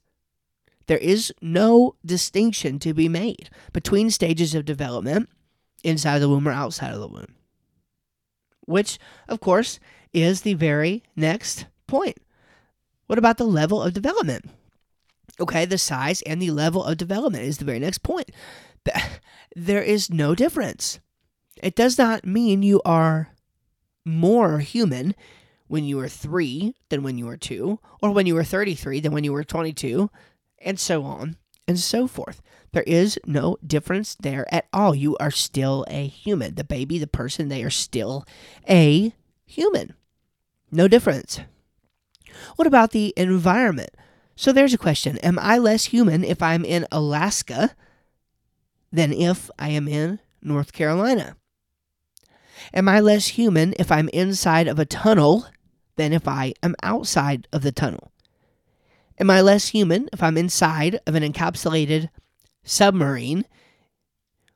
there 0.87 0.97
is 0.97 1.31
no 1.41 1.95
distinction 2.05 2.79
to 2.79 2.93
be 2.93 3.07
made 3.07 3.49
between 3.71 4.09
stages 4.09 4.55
of 4.55 4.65
development 4.65 5.29
inside 5.83 6.19
the 6.19 6.27
womb 6.27 6.47
or 6.47 6.51
outside 6.51 6.93
of 6.93 6.99
the 6.99 7.07
womb. 7.07 7.35
Which, 8.65 8.99
of 9.27 9.39
course, 9.39 9.79
is 10.13 10.41
the 10.41 10.55
very 10.55 11.03
next 11.15 11.65
point. 11.87 12.17
What 13.07 13.19
about 13.19 13.37
the 13.37 13.45
level 13.45 13.81
of 13.81 13.93
development? 13.93 14.49
Okay, 15.39 15.65
the 15.65 15.77
size 15.77 16.21
and 16.23 16.41
the 16.41 16.51
level 16.51 16.83
of 16.83 16.97
development 16.97 17.45
is 17.45 17.59
the 17.59 17.65
very 17.65 17.79
next 17.79 17.99
point. 17.99 18.31
There 19.55 19.81
is 19.81 20.09
no 20.09 20.35
difference. 20.35 20.99
It 21.61 21.75
does 21.75 21.97
not 21.97 22.25
mean 22.25 22.63
you 22.63 22.81
are 22.85 23.29
more 24.05 24.59
human 24.59 25.15
when 25.67 25.83
you 25.83 25.97
were 25.97 26.07
three 26.07 26.75
than 26.89 27.03
when 27.03 27.17
you 27.17 27.25
were 27.25 27.37
two, 27.37 27.79
or 28.01 28.11
when 28.11 28.25
you 28.25 28.35
were 28.35 28.43
33 28.43 28.99
than 28.99 29.11
when 29.11 29.23
you 29.23 29.33
were 29.33 29.43
22, 29.43 30.09
and 30.59 30.79
so 30.79 31.03
on 31.03 31.35
and 31.67 31.79
so 31.79 32.07
forth. 32.07 32.41
There 32.71 32.83
is 32.83 33.19
no 33.25 33.57
difference 33.65 34.15
there 34.15 34.51
at 34.53 34.67
all. 34.73 34.95
You 34.95 35.17
are 35.17 35.31
still 35.31 35.85
a 35.89 36.07
human. 36.07 36.55
The 36.55 36.63
baby, 36.63 36.97
the 36.97 37.07
person, 37.07 37.47
they 37.47 37.63
are 37.63 37.69
still 37.69 38.25
a 38.67 39.13
human. 39.45 39.93
No 40.71 40.87
difference. 40.87 41.41
What 42.55 42.67
about 42.67 42.91
the 42.91 43.13
environment? 43.17 43.91
So 44.35 44.51
there's 44.51 44.73
a 44.73 44.77
question 44.77 45.17
Am 45.19 45.37
I 45.37 45.57
less 45.57 45.85
human 45.85 46.23
if 46.23 46.41
I'm 46.41 46.63
in 46.63 46.87
Alaska 46.91 47.75
than 48.91 49.13
if 49.13 49.49
I 49.59 49.69
am 49.69 49.87
in 49.87 50.19
North 50.41 50.73
Carolina? 50.73 51.35
Am 52.73 52.87
I 52.87 52.99
less 52.99 53.27
human 53.27 53.73
if 53.79 53.91
I'm 53.91 54.09
inside 54.09 54.67
of 54.67 54.79
a 54.79 54.85
tunnel 54.85 55.47
than 55.95 56.13
if 56.13 56.27
I 56.27 56.53
am 56.61 56.75
outside 56.83 57.47
of 57.51 57.61
the 57.61 57.71
tunnel? 57.71 58.11
Am 59.19 59.29
I 59.29 59.41
less 59.41 59.69
human 59.69 60.09
if 60.13 60.23
I'm 60.23 60.37
inside 60.37 60.99
of 61.05 61.15
an 61.15 61.23
encapsulated 61.23 62.09
submarine 62.63 63.45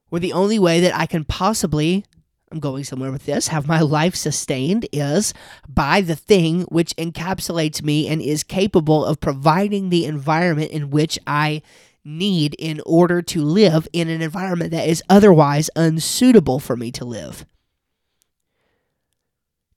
where 0.10 0.20
the 0.20 0.34
only 0.34 0.60
way 0.60 0.80
that 0.80 0.96
I 0.96 1.06
can 1.06 1.26
possibly, 1.26 2.06
I'm 2.52 2.60
going 2.60 2.84
somewhere 2.84 3.12
with 3.12 3.26
this, 3.26 3.48
have 3.48 3.68
my 3.68 3.82
life 3.82 4.16
sustained 4.16 4.88
is 4.92 5.34
by 5.68 6.02
the 6.02 6.16
thing 6.16 6.62
which 6.64 6.96
encapsulates 6.98 7.82
me 7.82 8.08
and 8.08 8.22
is 8.22 8.44
capable 8.44 9.04
of 9.04 9.20
providing 9.20 9.90
the 9.90 10.06
environment 10.06 10.72
in 10.72 10.92
which 10.92 11.18
I 11.26 11.62
need 12.06 12.56
in 12.60 12.82
order 12.86 13.22
to 13.22 13.44
live 13.44 13.88
in 13.94 14.10
an 14.10 14.22
environment 14.22 14.72
that 14.72 14.88
is 14.88 15.04
otherwise 15.10 15.70
unsuitable 15.76 16.60
for 16.60 16.76
me 16.76 16.92
to 16.92 17.06
live? 17.06 17.46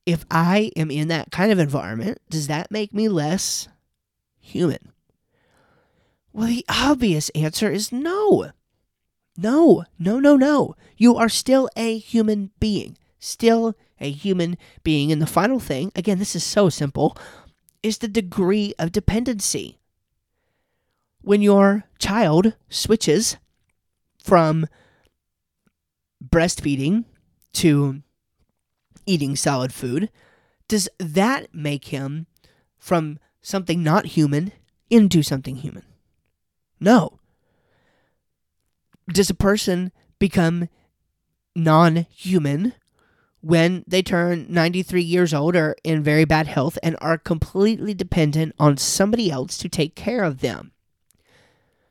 If 0.04 0.24
I 0.30 0.70
am 0.76 0.90
in 0.90 1.08
that 1.08 1.32
kind 1.32 1.50
of 1.50 1.58
environment, 1.58 2.18
does 2.30 2.46
that 2.46 2.70
make 2.70 2.94
me 2.94 3.08
less 3.08 3.68
human? 4.38 4.92
Well, 6.32 6.48
the 6.48 6.66
obvious 6.68 7.30
answer 7.30 7.70
is 7.70 7.90
no. 7.90 8.50
No, 9.38 9.84
no, 9.98 10.20
no, 10.20 10.36
no. 10.36 10.76
You 10.96 11.16
are 11.16 11.28
still 11.28 11.68
a 11.76 11.98
human 11.98 12.50
being. 12.60 12.96
Still 13.18 13.74
a 14.00 14.10
human 14.10 14.56
being. 14.82 15.10
And 15.10 15.20
the 15.20 15.26
final 15.26 15.58
thing, 15.58 15.92
again, 15.96 16.18
this 16.18 16.36
is 16.36 16.44
so 16.44 16.68
simple, 16.68 17.16
is 17.82 17.98
the 17.98 18.08
degree 18.08 18.74
of 18.78 18.92
dependency. 18.92 19.78
When 21.26 21.42
your 21.42 21.82
child 21.98 22.54
switches 22.68 23.36
from 24.22 24.68
breastfeeding 26.24 27.04
to 27.54 28.02
eating 29.06 29.34
solid 29.34 29.74
food, 29.74 30.08
does 30.68 30.88
that 31.00 31.52
make 31.52 31.86
him 31.86 32.28
from 32.78 33.18
something 33.42 33.82
not 33.82 34.06
human 34.06 34.52
into 34.88 35.24
something 35.24 35.56
human? 35.56 35.82
No. 36.78 37.18
Does 39.12 39.28
a 39.28 39.34
person 39.34 39.90
become 40.20 40.68
non 41.56 42.06
human 42.08 42.72
when 43.40 43.82
they 43.88 44.00
turn 44.00 44.46
93 44.48 45.02
years 45.02 45.34
old 45.34 45.56
or 45.56 45.74
in 45.82 46.04
very 46.04 46.24
bad 46.24 46.46
health 46.46 46.78
and 46.84 46.96
are 47.00 47.18
completely 47.18 47.94
dependent 47.94 48.54
on 48.60 48.76
somebody 48.76 49.28
else 49.28 49.58
to 49.58 49.68
take 49.68 49.96
care 49.96 50.22
of 50.22 50.38
them? 50.38 50.70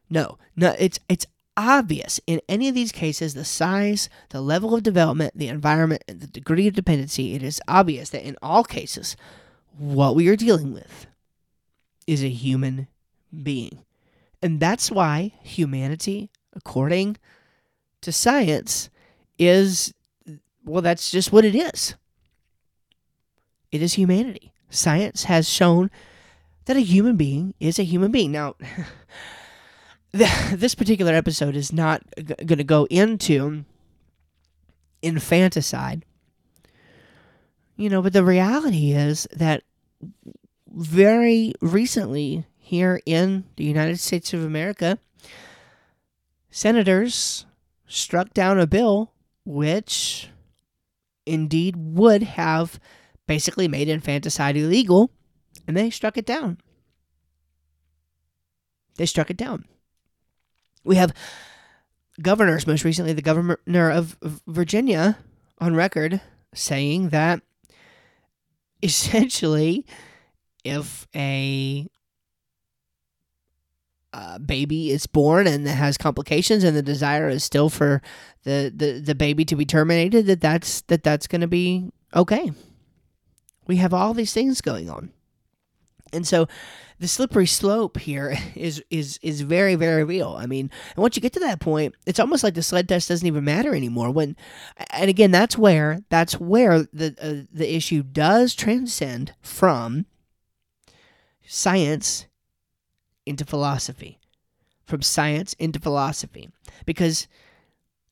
No, 0.09 0.37
no, 0.55 0.75
it's 0.77 0.99
it's 1.09 1.25
obvious 1.57 2.19
in 2.27 2.41
any 2.49 2.67
of 2.67 2.75
these 2.75 2.91
cases 2.91 3.33
the 3.33 3.45
size, 3.45 4.09
the 4.29 4.41
level 4.41 4.75
of 4.75 4.83
development, 4.83 5.33
the 5.35 5.47
environment, 5.47 6.03
and 6.07 6.21
the 6.21 6.27
degree 6.27 6.67
of 6.67 6.73
dependency. 6.73 7.33
It 7.33 7.43
is 7.43 7.61
obvious 7.67 8.09
that 8.09 8.27
in 8.27 8.37
all 8.41 8.63
cases, 8.63 9.15
what 9.77 10.15
we 10.15 10.27
are 10.27 10.35
dealing 10.35 10.73
with 10.73 11.07
is 12.07 12.23
a 12.23 12.29
human 12.29 12.87
being. 13.43 13.79
And 14.41 14.59
that's 14.59 14.91
why 14.91 15.33
humanity, 15.41 16.29
according 16.53 17.17
to 18.01 18.11
science, 18.11 18.89
is 19.39 19.93
well, 20.65 20.81
that's 20.81 21.11
just 21.11 21.31
what 21.31 21.45
it 21.45 21.55
is. 21.55 21.95
It 23.71 23.81
is 23.81 23.93
humanity. 23.93 24.51
Science 24.69 25.25
has 25.25 25.47
shown 25.47 25.91
that 26.65 26.77
a 26.77 26.81
human 26.81 27.15
being 27.15 27.53
is 27.59 27.77
a 27.77 27.83
human 27.83 28.11
being. 28.11 28.31
Now, 28.31 28.55
this 30.53 30.75
particular 30.75 31.13
episode 31.13 31.57
is 31.57 31.73
not 31.73 32.01
g- 32.17 32.23
going 32.23 32.57
to 32.57 32.63
go 32.63 32.85
into 32.89 33.65
infanticide. 35.01 36.05
You 37.75 37.89
know, 37.89 38.01
but 38.01 38.13
the 38.13 38.23
reality 38.23 38.93
is 38.93 39.27
that 39.35 39.63
very 40.73 41.53
recently 41.59 42.45
here 42.57 43.01
in 43.05 43.43
the 43.57 43.65
United 43.65 43.99
States 43.99 44.33
of 44.33 44.41
America, 44.41 44.99
senators 46.49 47.45
struck 47.85 48.33
down 48.33 48.57
a 48.57 48.65
bill 48.65 49.11
which 49.43 50.29
indeed 51.25 51.75
would 51.75 52.23
have 52.23 52.79
basically 53.27 53.67
made 53.67 53.89
infanticide 53.89 54.55
illegal, 54.55 55.11
and 55.67 55.75
they 55.75 55.89
struck 55.89 56.17
it 56.17 56.25
down. 56.25 56.57
They 58.95 59.05
struck 59.05 59.29
it 59.29 59.35
down. 59.35 59.65
We 60.85 60.95
have 60.95 61.13
governors, 62.21 62.65
most 62.65 62.83
recently 62.83 63.13
the 63.13 63.21
governor 63.21 63.89
of 63.91 64.17
Virginia, 64.47 65.17
on 65.59 65.75
record 65.75 66.21
saying 66.53 67.09
that 67.09 67.41
essentially, 68.81 69.85
if 70.63 71.07
a 71.15 71.87
uh, 74.13 74.39
baby 74.39 74.91
is 74.91 75.07
born 75.07 75.45
and 75.45 75.67
has 75.67 75.97
complications 75.97 76.63
and 76.63 76.75
the 76.75 76.81
desire 76.81 77.27
is 77.27 77.43
still 77.43 77.69
for 77.69 78.01
the, 78.43 78.71
the, 78.73 78.99
the 78.99 79.13
baby 79.13 79.43
to 79.43 79.57
be 79.57 79.65
terminated 79.65 80.25
that 80.25 80.39
that's 80.39 80.81
that 80.83 81.03
that's 81.03 81.27
going 81.27 81.41
to 81.41 81.47
be 81.47 81.91
okay. 82.15 82.51
We 83.67 83.75
have 83.77 83.93
all 83.93 84.13
these 84.13 84.31
things 84.31 84.61
going 84.61 84.89
on. 84.89 85.11
And 86.13 86.25
so 86.25 86.47
the 86.99 87.07
slippery 87.07 87.45
slope 87.45 87.97
here 87.97 88.37
is 88.55 88.83
is 88.89 89.19
is 89.21 89.41
very 89.41 89.75
very 89.75 90.03
real. 90.03 90.35
I 90.37 90.45
mean, 90.45 90.69
and 90.95 91.01
once 91.01 91.15
you 91.15 91.21
get 91.21 91.33
to 91.33 91.39
that 91.41 91.59
point, 91.59 91.95
it's 92.05 92.19
almost 92.19 92.43
like 92.43 92.53
the 92.53 92.63
sled 92.63 92.87
test 92.87 93.09
doesn't 93.09 93.27
even 93.27 93.43
matter 93.43 93.75
anymore. 93.75 94.11
When, 94.11 94.35
and 94.91 95.09
again, 95.09 95.31
that's 95.31 95.57
where 95.57 95.99
that's 96.09 96.39
where 96.39 96.83
the 96.93 97.15
uh, 97.21 97.47
the 97.51 97.75
issue 97.75 98.03
does 98.03 98.55
transcend 98.55 99.33
from 99.41 100.05
science 101.45 102.27
into 103.25 103.45
philosophy, 103.45 104.19
from 104.85 105.01
science 105.01 105.53
into 105.59 105.79
philosophy, 105.79 106.49
because 106.85 107.27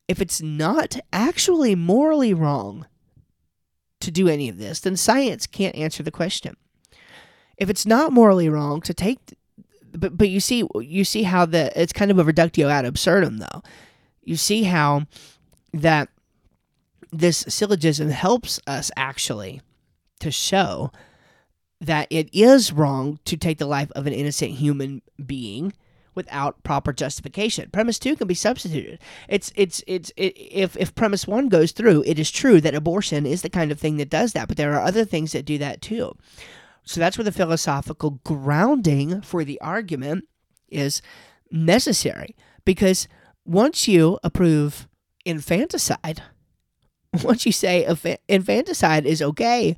if 0.07 0.21
it's 0.21 0.41
not 0.41 0.97
actually 1.13 1.75
morally 1.75 2.33
wrong 2.33 2.85
to 4.01 4.11
do 4.11 4.27
any 4.27 4.49
of 4.49 4.57
this, 4.57 4.81
then 4.81 4.97
science 4.97 5.47
can't 5.47 5.75
answer 5.75 6.03
the 6.03 6.11
question 6.11 6.57
if 7.63 7.69
it's 7.69 7.85
not 7.85 8.11
morally 8.11 8.49
wrong 8.49 8.81
to 8.81 8.93
take 8.93 9.19
but 9.95 10.17
but 10.17 10.27
you 10.27 10.39
see 10.39 10.67
you 10.81 11.05
see 11.05 11.23
how 11.23 11.45
the 11.45 11.71
it's 11.81 11.93
kind 11.93 12.11
of 12.11 12.19
a 12.19 12.23
reductio 12.23 12.67
ad 12.67 12.85
absurdum 12.85 13.37
though 13.37 13.63
you 14.21 14.35
see 14.35 14.63
how 14.63 15.05
that 15.73 16.09
this 17.11 17.45
syllogism 17.47 18.09
helps 18.09 18.59
us 18.67 18.91
actually 18.97 19.61
to 20.19 20.29
show 20.29 20.91
that 21.79 22.07
it 22.09 22.29
is 22.33 22.73
wrong 22.73 23.19
to 23.25 23.37
take 23.37 23.59
the 23.59 23.65
life 23.65 23.91
of 23.91 24.07
an 24.07 24.13
innocent 24.13 24.51
human 24.51 25.01
being 25.23 25.73
without 26.15 26.63
proper 26.63 26.93
justification. 26.93 27.69
Premise 27.71 27.99
2 27.99 28.15
can 28.15 28.27
be 28.27 28.33
substituted. 28.33 28.99
It's 29.27 29.51
it's 29.55 29.83
it's 29.87 30.11
it, 30.15 30.37
if 30.37 30.77
if 30.77 30.95
premise 30.95 31.27
1 31.27 31.49
goes 31.49 31.71
through, 31.71 32.03
it 32.05 32.19
is 32.19 32.31
true 32.31 32.61
that 32.61 32.75
abortion 32.75 33.25
is 33.25 33.41
the 33.41 33.49
kind 33.49 33.71
of 33.71 33.79
thing 33.79 33.97
that 33.97 34.09
does 34.09 34.33
that, 34.33 34.47
but 34.47 34.57
there 34.57 34.73
are 34.73 34.85
other 34.85 35.05
things 35.05 35.31
that 35.33 35.45
do 35.45 35.57
that 35.57 35.81
too. 35.81 36.15
So 36.85 36.99
that's 36.99 37.17
where 37.17 37.25
the 37.25 37.31
philosophical 37.31 38.19
grounding 38.23 39.21
for 39.21 39.43
the 39.43 39.59
argument 39.61 40.25
is 40.69 41.01
necessary 41.51 42.35
because 42.65 43.07
once 43.45 43.87
you 43.87 44.19
approve 44.23 44.87
infanticide, 45.25 46.21
once 47.23 47.45
you 47.45 47.51
say 47.51 47.87
infanticide 48.27 49.05
is 49.05 49.21
okay, 49.21 49.75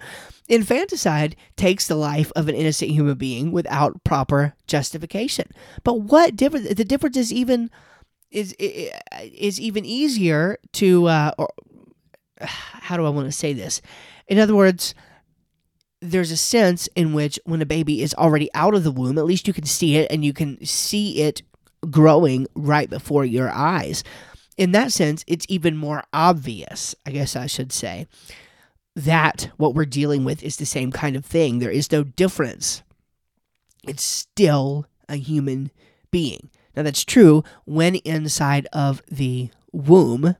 infanticide 0.48 1.36
takes 1.56 1.88
the 1.88 1.96
life 1.96 2.32
of 2.36 2.48
an 2.48 2.56
innocent 2.56 2.91
human 2.91 3.15
being 3.15 3.52
without 3.52 4.04
proper 4.04 4.54
justification. 4.68 5.50
But 5.84 6.02
what 6.02 6.36
difference? 6.36 6.74
The 6.74 6.86
difference 6.86 7.18
is 7.18 7.34
even 7.34 7.70
is 8.32 8.54
is 8.60 9.60
even 9.60 9.86
easier 9.86 10.58
to. 10.74 11.08
Uh, 11.08 11.32
or, 11.38 11.50
how 12.41 12.98
do 12.98 13.06
I 13.06 13.10
want 13.10 13.28
to 13.28 13.32
say 13.32 13.54
this? 13.54 13.82
In 14.28 14.39
other 14.39 14.56
words, 14.56 14.94
there's 16.12 16.32
a 16.32 16.38
sense 16.38 16.88
in 16.96 17.13
which 17.13 17.39
when 17.46 17.62
a 17.62 17.65
baby 17.65 18.02
is 18.02 18.13
already 18.15 18.50
out 18.54 18.76
of 18.76 18.84
the 18.84 18.91
womb, 18.91 19.18
at 19.18 19.26
least 19.26 19.48
you 19.48 19.54
can 19.54 19.65
see 19.65 19.98
it 19.98 20.12
and 20.12 20.24
you 20.24 20.34
can 20.34 20.63
see 20.65 21.22
it 21.22 21.41
growing 21.89 22.48
right 22.56 22.89
before 22.89 23.26
your 23.26 23.50
eyes. 23.50 24.04
In 24.58 24.72
that 24.72 24.91
sense, 24.91 25.24
it's 25.28 25.46
even 25.50 25.76
more 25.76 26.04
obvious, 26.13 26.96
I 27.06 27.12
guess 27.12 27.36
I 27.36 27.46
should 27.46 27.72
say, 27.72 28.08
that 28.96 29.50
what 29.58 29.76
we're 29.76 29.86
dealing 29.86 30.24
with 30.24 30.41
is 30.44 30.58
the 30.58 30.65
same 30.65 30.91
kind 30.91 31.15
of 31.15 31.26
thing. 31.26 31.60
There 31.60 31.72
is 31.72 31.91
no 31.91 32.04
difference. 32.04 32.82
It's 33.88 34.04
still 34.04 34.88
a 35.10 35.18
human 35.18 35.72
being. 36.12 36.50
Now, 36.76 36.84
that's 36.84 37.06
true 37.06 37.44
when 37.65 37.96
inside 37.96 38.68
of 38.74 39.02
the 39.10 39.50
womb, 39.72 40.36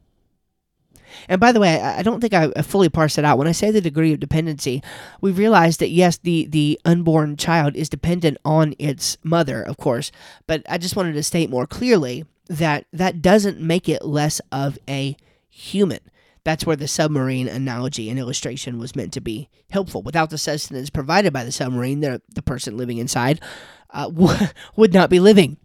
and 1.28 1.39
by 1.39 1.51
the 1.51 1.60
way, 1.60 1.80
I 1.80 2.01
don't 2.01 2.21
think 2.21 2.34
I 2.34 2.49
fully 2.62 2.89
parsed 2.89 3.17
it 3.17 3.25
out. 3.25 3.38
When 3.38 3.47
I 3.47 3.51
say 3.51 3.71
the 3.71 3.82
degree 3.82 4.13
of 4.13 4.19
dependency, 4.19 4.82
we 5.21 5.32
realize 5.32 5.78
that 5.78 5.89
yes, 5.89 6.17
the 6.17 6.47
the 6.47 6.80
unborn 6.86 7.38
child 7.38 7.75
is 7.75 7.89
dependent 7.89 8.38
on 8.45 8.75
its 8.80 9.17
mother, 9.23 9.62
of 9.62 9.78
course. 9.78 10.12
But 10.47 10.63
I 10.69 10.78
just 10.78 10.95
wanted 10.95 11.13
to 11.13 11.23
state 11.23 11.49
more 11.49 11.67
clearly 11.67 12.25
that 12.47 12.86
that 12.93 13.21
doesn't 13.21 13.60
make 13.60 13.89
it 13.89 14.06
less 14.06 14.41
of 14.51 14.78
a 14.88 15.15
human. 15.49 15.99
That's 16.43 16.65
where 16.65 16.75
the 16.75 16.88
submarine 16.88 17.47
analogy 17.47 18.10
and 18.10 18.19
illustration 18.19 18.78
was 18.78 18.95
meant 18.95 19.13
to 19.13 19.21
be 19.21 19.49
helpful. 19.71 20.04
Without 20.04 20.30
the 20.30 20.38
sustenance 20.38 20.91
provided 20.91 21.34
by 21.34 21.43
the 21.43 21.51
submarine, 21.51 22.01
the, 22.01 22.21
the 22.34 22.43
person 22.43 22.78
living 22.78 22.99
inside 22.99 23.41
uh, 23.89 24.12
would 24.75 24.93
not 24.93 25.10
be 25.10 25.19
living 25.19 25.58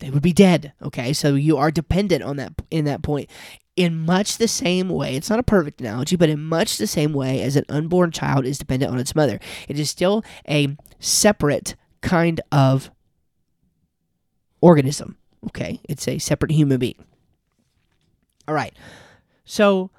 they 0.00 0.10
would 0.10 0.22
be 0.22 0.32
dead 0.32 0.72
okay 0.82 1.12
so 1.12 1.34
you 1.34 1.56
are 1.56 1.70
dependent 1.70 2.22
on 2.22 2.36
that 2.36 2.52
in 2.70 2.86
that 2.86 3.02
point 3.02 3.30
in 3.80 4.04
much 4.04 4.36
the 4.36 4.46
same 4.46 4.90
way, 4.90 5.16
it's 5.16 5.30
not 5.30 5.38
a 5.38 5.42
perfect 5.42 5.80
analogy, 5.80 6.14
but 6.14 6.28
in 6.28 6.44
much 6.44 6.76
the 6.76 6.86
same 6.86 7.14
way 7.14 7.40
as 7.40 7.56
an 7.56 7.64
unborn 7.70 8.10
child 8.10 8.44
is 8.44 8.58
dependent 8.58 8.92
on 8.92 8.98
its 8.98 9.14
mother, 9.14 9.40
it 9.68 9.78
is 9.78 9.88
still 9.88 10.22
a 10.46 10.76
separate 10.98 11.76
kind 12.02 12.42
of 12.52 12.90
organism. 14.60 15.16
Okay, 15.46 15.80
it's 15.88 16.06
a 16.06 16.18
separate 16.18 16.50
human 16.50 16.78
being. 16.78 17.06
All 18.46 18.54
right, 18.54 18.74
so 19.46 19.90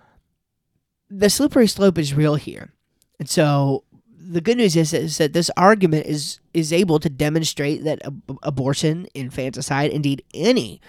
the 1.10 1.32
slippery 1.32 1.65
slope 1.65 1.98
is 1.98 2.13
real 2.13 2.36
here. 2.36 2.74
And 3.20 3.28
so 3.28 3.84
the 4.15 4.41
good 4.41 4.58
news 4.58 4.76
is, 4.76 4.94
is 4.94 5.17
that 5.17 5.34
this 5.34 5.50
argument 5.58 6.06
is 6.06 6.39
is 6.54 6.72
able 6.72 7.00
to 7.00 7.10
demonstrate 7.10 7.84
that 7.84 8.06
ab- 8.06 8.38
abortion, 8.44 9.08
infanticide, 9.15 9.89
indeed 9.89 10.24
any 10.36 10.80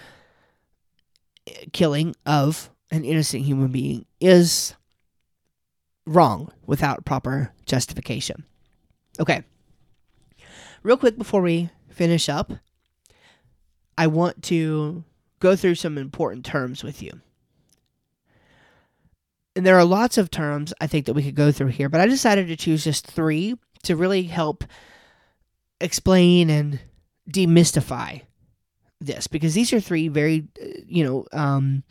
killing 1.71 2.15
of 2.27 2.69
an 2.93 3.03
innocent 3.03 3.43
human 3.43 3.69
being 3.69 4.05
is 4.21 4.75
wrong 6.05 6.51
without 6.67 7.05
proper 7.05 7.51
justification. 7.65 8.45
Okay. 9.19 9.43
Real 10.83 10.97
quick 10.97 11.17
before 11.17 11.41
we 11.41 11.71
finish 11.89 12.29
up, 12.29 12.51
I 13.97 14.07
want 14.07 14.43
to 14.43 15.03
go 15.39 15.55
through 15.55 15.75
some 15.75 15.97
important 15.97 16.45
terms 16.45 16.83
with 16.83 17.01
you. 17.01 17.19
And 19.55 19.65
there 19.65 19.77
are 19.77 19.85
lots 19.85 20.19
of 20.19 20.29
terms 20.29 20.71
I 20.79 20.85
think 20.85 21.07
that 21.07 21.13
we 21.13 21.23
could 21.23 21.35
go 21.35 21.51
through 21.51 21.67
here, 21.67 21.89
but 21.89 22.01
I 22.01 22.05
decided 22.05 22.47
to 22.47 22.55
choose 22.55 22.83
just 22.83 23.07
three 23.07 23.55
to 23.83 23.95
really 23.95 24.23
help 24.23 24.63
explain 25.81 26.51
and 26.51 26.79
demystify 27.29 28.21
this 29.01 29.25
because 29.25 29.55
these 29.55 29.73
are 29.73 29.79
three 29.79 30.09
very, 30.09 30.47
uh, 30.61 30.67
you 30.87 31.03
know, 31.03 31.25
um, 31.33 31.83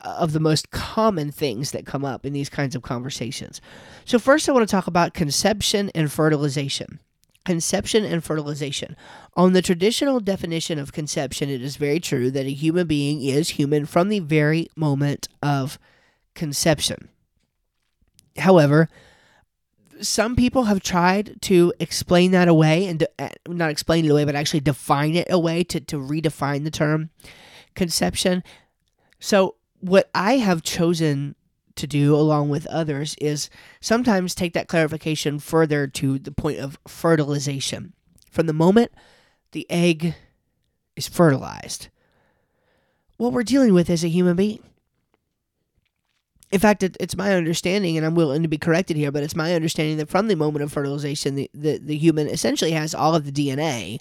of 0.00 0.32
the 0.32 0.40
most 0.40 0.70
common 0.70 1.30
things 1.30 1.70
that 1.72 1.86
come 1.86 2.04
up 2.04 2.24
in 2.24 2.32
these 2.32 2.48
kinds 2.48 2.74
of 2.74 2.82
conversations. 2.82 3.60
So, 4.04 4.18
first, 4.18 4.48
I 4.48 4.52
want 4.52 4.68
to 4.68 4.70
talk 4.70 4.86
about 4.86 5.14
conception 5.14 5.90
and 5.94 6.10
fertilization. 6.10 7.00
Conception 7.44 8.04
and 8.04 8.22
fertilization. 8.22 8.96
On 9.34 9.52
the 9.52 9.62
traditional 9.62 10.20
definition 10.20 10.78
of 10.78 10.92
conception, 10.92 11.48
it 11.48 11.62
is 11.62 11.76
very 11.76 12.00
true 12.00 12.30
that 12.30 12.46
a 12.46 12.52
human 12.52 12.86
being 12.86 13.22
is 13.22 13.50
human 13.50 13.86
from 13.86 14.08
the 14.08 14.18
very 14.18 14.68
moment 14.76 15.28
of 15.42 15.78
conception. 16.34 17.08
However, 18.36 18.88
some 20.00 20.36
people 20.36 20.64
have 20.64 20.80
tried 20.80 21.40
to 21.42 21.72
explain 21.80 22.30
that 22.32 22.48
away 22.48 22.86
and 22.86 23.06
uh, 23.18 23.30
not 23.48 23.70
explain 23.70 24.04
it 24.04 24.10
away, 24.10 24.24
but 24.24 24.36
actually 24.36 24.60
define 24.60 25.16
it 25.16 25.26
away 25.30 25.64
to, 25.64 25.80
to 25.80 25.96
redefine 25.96 26.64
the 26.64 26.70
term 26.70 27.10
conception. 27.74 28.42
So, 29.18 29.56
what 29.80 30.10
I 30.14 30.38
have 30.38 30.62
chosen 30.62 31.34
to 31.76 31.86
do 31.86 32.14
along 32.14 32.48
with 32.48 32.66
others 32.66 33.14
is 33.20 33.48
sometimes 33.80 34.34
take 34.34 34.52
that 34.52 34.68
clarification 34.68 35.38
further 35.38 35.86
to 35.86 36.18
the 36.18 36.32
point 36.32 36.58
of 36.58 36.78
fertilization. 36.86 37.92
From 38.30 38.46
the 38.46 38.52
moment 38.52 38.92
the 39.52 39.66
egg 39.70 40.14
is 40.96 41.08
fertilized, 41.08 41.88
what 43.16 43.32
we're 43.32 43.42
dealing 43.42 43.74
with 43.74 43.88
is 43.88 44.04
a 44.04 44.08
human 44.08 44.36
being. 44.36 44.62
In 46.50 46.60
fact, 46.60 46.82
it, 46.82 46.96
it's 46.98 47.16
my 47.16 47.34
understanding, 47.34 47.96
and 47.98 48.06
I'm 48.06 48.14
willing 48.14 48.42
to 48.42 48.48
be 48.48 48.56
corrected 48.56 48.96
here, 48.96 49.12
but 49.12 49.22
it's 49.22 49.36
my 49.36 49.54
understanding 49.54 49.98
that 49.98 50.08
from 50.08 50.28
the 50.28 50.36
moment 50.36 50.62
of 50.62 50.72
fertilization, 50.72 51.34
the, 51.34 51.50
the, 51.52 51.78
the 51.78 51.96
human 51.96 52.26
essentially 52.26 52.70
has 52.70 52.94
all 52.94 53.14
of 53.14 53.24
the 53.26 53.32
DNA 53.32 53.98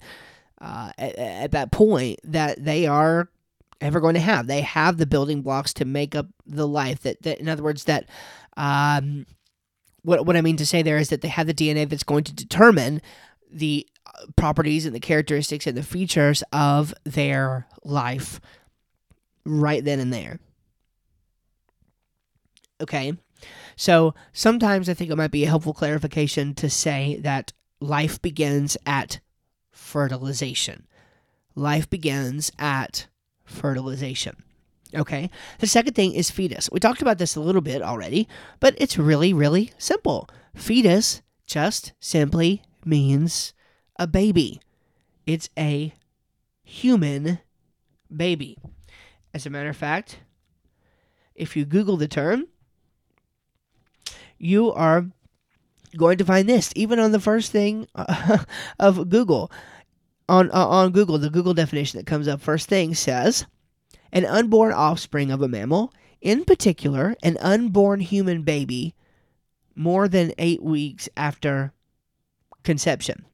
uh, 0.62 0.92
at, 0.98 1.16
at 1.18 1.52
that 1.52 1.72
point 1.72 2.20
that 2.24 2.64
they 2.64 2.88
are 2.88 3.30
ever 3.82 4.00
going 4.00 4.16
to 4.16 4.20
have. 4.20 4.48
They 4.48 4.62
have 4.62 4.98
the 4.98 5.06
building 5.06 5.42
blocks 5.42 5.74
to 5.76 5.86
make 5.86 6.16
up 6.16 6.28
the 6.46 6.68
life 6.68 7.02
that, 7.02 7.22
that 7.24 7.40
in 7.40 7.50
other 7.50 7.64
words, 7.64 7.86
that 7.86 8.10
um, 8.56 9.26
what 10.02 10.26
what 10.26 10.38
I 10.38 10.42
mean 10.42 10.58
to 10.58 10.66
say 10.66 10.82
there 10.82 10.98
is 10.98 11.10
that 11.10 11.22
they 11.22 11.28
have 11.28 11.48
the 11.48 11.54
DNA 11.54 11.88
that's 11.88 12.04
going 12.04 12.24
to 12.26 12.34
determine 12.34 13.02
the 13.52 13.88
uh, 14.06 14.26
properties 14.36 14.86
and 14.86 14.96
the 14.96 15.00
characteristics 15.00 15.68
and 15.68 15.78
the 15.78 15.84
features 15.84 16.44
of 16.52 16.94
their 17.04 17.68
life 17.84 18.40
right 19.46 19.84
then 19.84 20.00
and 20.00 20.14
there. 20.14 20.40
Okay. 22.82 23.14
So 23.76 24.14
sometimes 24.34 24.90
I 24.90 24.94
think 24.94 25.12
it 25.12 25.16
might 25.16 25.32
be 25.32 25.44
a 25.44 25.50
helpful 25.50 25.74
clarification 25.74 26.56
to 26.56 26.70
say 26.70 27.20
that 27.22 27.54
life 27.80 28.22
begins 28.22 28.78
at 28.86 29.20
fertilization. 29.72 30.88
Life 31.56 31.90
begins 31.90 32.52
at 32.60 33.08
fertilization. 33.48 34.36
Okay. 34.96 35.30
The 35.60 35.68
second 35.68 35.96
thing 35.96 36.14
is 36.14 36.30
fetus. 36.30 36.70
We 36.72 36.80
talked 36.80 37.02
about 37.02 37.18
this 37.18 37.36
a 37.36 37.42
little 37.42 37.62
bit 37.62 37.82
already, 37.82 38.28
but 38.60 38.76
it's 38.78 38.98
really, 38.98 39.34
really 39.34 39.72
simple. 39.78 40.30
Fetus 40.56 41.22
just 41.46 41.94
simply 42.00 42.62
means 42.86 43.54
a 43.98 44.08
baby, 44.08 44.62
it's 45.26 45.50
a 45.58 45.94
human 46.64 47.40
baby. 48.16 48.58
As 49.34 49.46
a 49.46 49.50
matter 49.50 49.70
of 49.70 49.78
fact, 49.78 50.20
if 51.36 51.56
you 51.56 51.66
Google 51.66 51.98
the 51.98 52.08
term, 52.08 52.48
you 54.38 54.72
are 54.72 55.08
going 55.96 56.18
to 56.18 56.26
find 56.26 56.48
this 56.48 56.72
even 56.76 57.00
on 57.00 57.12
the 57.12 57.20
first 57.20 57.52
thing 57.52 57.88
of 58.80 59.10
Google 59.10 59.52
on 60.30 60.50
uh, 60.52 60.68
on 60.68 60.92
Google, 60.92 61.18
the 61.18 61.30
Google 61.30 61.54
definition 61.54 61.98
that 61.98 62.06
comes 62.06 62.28
up 62.28 62.42
first 62.42 62.68
thing 62.68 62.94
says 62.94 63.46
an 64.12 64.26
unborn 64.26 64.74
offspring 64.74 65.32
of 65.32 65.42
a 65.42 65.48
mammal, 65.48 65.94
in 66.22 66.46
particular, 66.46 67.16
an 67.24 67.38
unborn 67.40 68.00
human 68.00 68.44
baby 68.44 68.96
more 69.76 70.08
than 70.08 70.34
8 70.38 70.64
weeks 70.64 71.08
after 71.16 71.72
conception. 72.64 73.26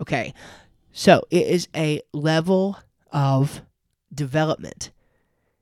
Okay. 0.00 0.34
So, 0.92 1.22
it 1.30 1.46
is 1.46 1.68
a 1.74 2.00
level 2.12 2.78
of 3.12 3.62
development. 4.12 4.90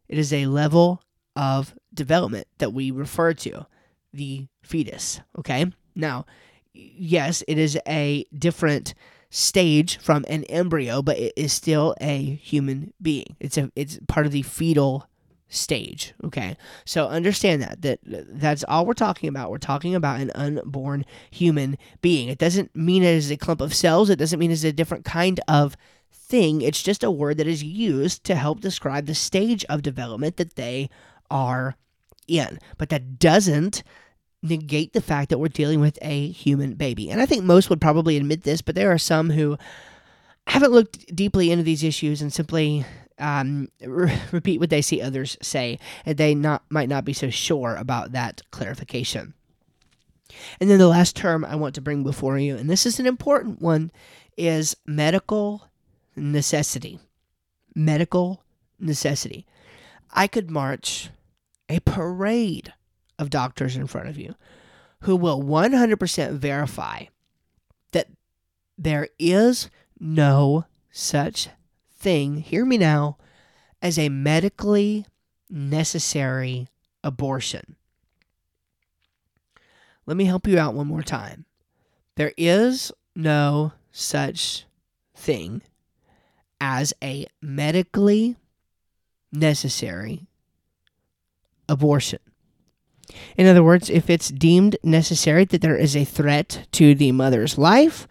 It 0.08 0.18
is 0.18 0.32
a 0.32 0.46
level 0.46 1.02
of 1.36 1.74
development 1.94 2.46
that 2.58 2.72
we 2.72 2.90
refer 2.90 3.32
to 3.34 3.66
the 4.12 4.46
fetus, 4.62 5.20
okay? 5.38 5.66
Now, 5.94 6.26
yes, 6.72 7.42
it 7.48 7.58
is 7.58 7.78
a 7.86 8.26
different 8.36 8.94
stage 9.32 9.98
from 9.98 10.26
an 10.28 10.44
embryo, 10.44 11.00
but 11.00 11.18
it 11.18 11.32
is 11.36 11.54
still 11.54 11.94
a 12.00 12.22
human 12.22 12.92
being. 13.00 13.34
It's 13.40 13.56
a 13.56 13.72
it's 13.74 13.98
part 14.06 14.26
of 14.26 14.32
the 14.32 14.42
fetal 14.42 15.08
stage. 15.48 16.12
Okay, 16.22 16.56
so 16.84 17.08
understand 17.08 17.62
that 17.62 17.80
that 17.80 18.00
that's 18.04 18.62
all 18.68 18.84
we're 18.84 18.92
talking 18.92 19.30
about. 19.30 19.50
We're 19.50 19.56
talking 19.56 19.94
about 19.94 20.20
an 20.20 20.30
unborn 20.34 21.06
human 21.30 21.78
being. 22.02 22.28
It 22.28 22.38
doesn't 22.38 22.76
mean 22.76 23.02
it 23.02 23.14
is 23.14 23.30
a 23.30 23.38
clump 23.38 23.62
of 23.62 23.74
cells. 23.74 24.10
It 24.10 24.18
doesn't 24.18 24.38
mean 24.38 24.50
it's 24.50 24.64
a 24.64 24.72
different 24.72 25.06
kind 25.06 25.40
of 25.48 25.76
thing. 26.12 26.60
It's 26.60 26.82
just 26.82 27.02
a 27.02 27.10
word 27.10 27.38
that 27.38 27.46
is 27.46 27.64
used 27.64 28.24
to 28.24 28.34
help 28.34 28.60
describe 28.60 29.06
the 29.06 29.14
stage 29.14 29.64
of 29.64 29.80
development 29.80 30.36
that 30.36 30.56
they 30.56 30.90
are 31.30 31.76
in. 32.28 32.58
But 32.76 32.90
that 32.90 33.18
doesn't 33.18 33.82
negate 34.42 34.92
the 34.92 35.00
fact 35.00 35.30
that 35.30 35.38
we're 35.38 35.48
dealing 35.48 35.80
with 35.80 35.98
a 36.02 36.28
human 36.30 36.74
baby. 36.74 37.10
And 37.10 37.20
I 37.20 37.26
think 37.26 37.44
most 37.44 37.70
would 37.70 37.80
probably 37.80 38.16
admit 38.16 38.42
this, 38.42 38.60
but 38.60 38.74
there 38.74 38.90
are 38.90 38.98
some 38.98 39.30
who 39.30 39.56
haven't 40.48 40.72
looked 40.72 41.14
deeply 41.14 41.50
into 41.50 41.62
these 41.62 41.84
issues 41.84 42.20
and 42.20 42.32
simply 42.32 42.84
um, 43.18 43.68
re- 43.80 44.18
repeat 44.32 44.58
what 44.58 44.70
they 44.70 44.82
see 44.82 45.00
others 45.00 45.38
say, 45.40 45.78
and 46.04 46.16
they 46.18 46.34
not 46.34 46.64
might 46.68 46.88
not 46.88 47.04
be 47.04 47.12
so 47.12 47.30
sure 47.30 47.76
about 47.76 48.12
that 48.12 48.42
clarification. 48.50 49.34
And 50.60 50.68
then 50.68 50.78
the 50.78 50.88
last 50.88 51.14
term 51.14 51.44
I 51.44 51.56
want 51.56 51.74
to 51.76 51.80
bring 51.80 52.02
before 52.02 52.38
you, 52.38 52.56
and 52.56 52.68
this 52.68 52.86
is 52.86 52.98
an 52.98 53.06
important 53.06 53.60
one, 53.60 53.92
is 54.36 54.76
medical 54.86 55.68
necessity. 56.16 56.98
Medical 57.74 58.42
necessity. 58.80 59.46
I 60.10 60.26
could 60.26 60.50
march 60.50 61.10
a 61.68 61.80
parade 61.80 62.72
of 63.18 63.30
doctors 63.30 63.76
in 63.76 63.86
front 63.86 64.08
of 64.08 64.18
you 64.18 64.34
who 65.02 65.16
will 65.16 65.42
100% 65.42 66.32
verify 66.32 67.04
that 67.92 68.08
there 68.78 69.08
is 69.18 69.68
no 69.98 70.64
such 70.90 71.48
thing, 71.98 72.38
hear 72.38 72.64
me 72.64 72.78
now, 72.78 73.16
as 73.80 73.98
a 73.98 74.08
medically 74.08 75.06
necessary 75.50 76.68
abortion. 77.02 77.76
Let 80.06 80.16
me 80.16 80.24
help 80.24 80.46
you 80.46 80.58
out 80.58 80.74
one 80.74 80.86
more 80.86 81.02
time. 81.02 81.44
There 82.16 82.32
is 82.36 82.92
no 83.14 83.72
such 83.90 84.66
thing 85.14 85.62
as 86.60 86.92
a 87.02 87.26
medically 87.40 88.36
necessary 89.32 90.26
abortion. 91.68 92.18
In 93.36 93.46
other 93.46 93.62
words, 93.62 93.90
if 93.90 94.10
it's 94.10 94.28
deemed 94.28 94.76
necessary 94.82 95.44
that 95.46 95.60
there 95.60 95.76
is 95.76 95.96
a 95.96 96.04
threat 96.04 96.66
to 96.72 96.94
the 96.94 97.12
mother's 97.12 97.58
life 97.58 98.06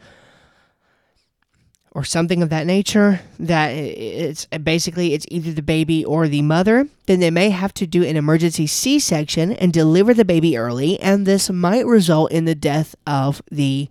or 1.94 2.04
something 2.04 2.42
of 2.42 2.50
that 2.50 2.66
nature 2.66 3.20
that 3.38 3.70
it's 3.70 4.46
basically 4.46 5.14
it's 5.14 5.26
either 5.30 5.52
the 5.52 5.62
baby 5.62 6.06
or 6.06 6.28
the 6.28 6.42
mother 6.42 6.88
then 7.06 7.20
they 7.20 7.30
may 7.30 7.50
have 7.50 7.74
to 7.74 7.86
do 7.86 8.04
an 8.04 8.16
emergency 8.16 8.66
c-section 8.66 9.52
and 9.54 9.74
deliver 9.74 10.14
the 10.14 10.24
baby 10.24 10.58
early 10.58 11.00
and 11.02 11.26
this 11.26 11.50
might 11.50 11.86
result 11.86 12.32
in 12.32 12.46
the 12.46 12.56
death 12.56 12.96
of 13.06 13.42
the 13.52 13.90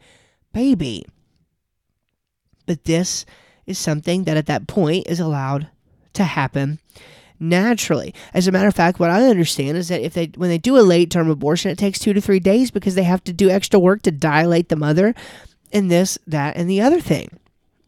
baby. 0.52 1.04
But 2.66 2.84
this 2.84 3.26
is 3.66 3.78
something 3.78 4.24
that 4.24 4.36
at 4.36 4.46
that 4.46 4.66
point 4.66 5.06
is 5.06 5.20
allowed 5.20 5.68
to 6.14 6.24
happen 6.24 6.79
naturally. 7.40 8.14
As 8.34 8.46
a 8.46 8.52
matter 8.52 8.68
of 8.68 8.74
fact, 8.74 9.00
what 9.00 9.10
I 9.10 9.24
understand 9.24 9.76
is 9.78 9.88
that 9.88 10.02
if 10.02 10.14
they 10.14 10.26
when 10.36 10.50
they 10.50 10.58
do 10.58 10.78
a 10.78 10.82
late 10.82 11.10
term 11.10 11.30
abortion, 11.30 11.70
it 11.70 11.78
takes 11.78 11.98
two 11.98 12.12
to 12.12 12.20
three 12.20 12.40
days 12.40 12.70
because 12.70 12.94
they 12.94 13.02
have 13.02 13.24
to 13.24 13.32
do 13.32 13.48
extra 13.48 13.80
work 13.80 14.02
to 14.02 14.10
dilate 14.10 14.68
the 14.68 14.76
mother, 14.76 15.14
and 15.72 15.90
this, 15.90 16.18
that, 16.26 16.56
and 16.56 16.68
the 16.68 16.80
other 16.80 17.00
thing. 17.00 17.30